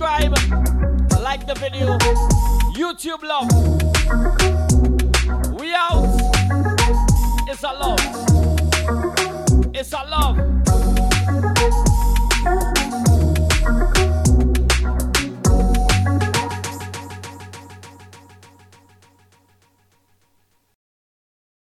Subscribe, 0.00 0.32
like 1.20 1.46
the 1.46 1.54
video. 1.56 1.89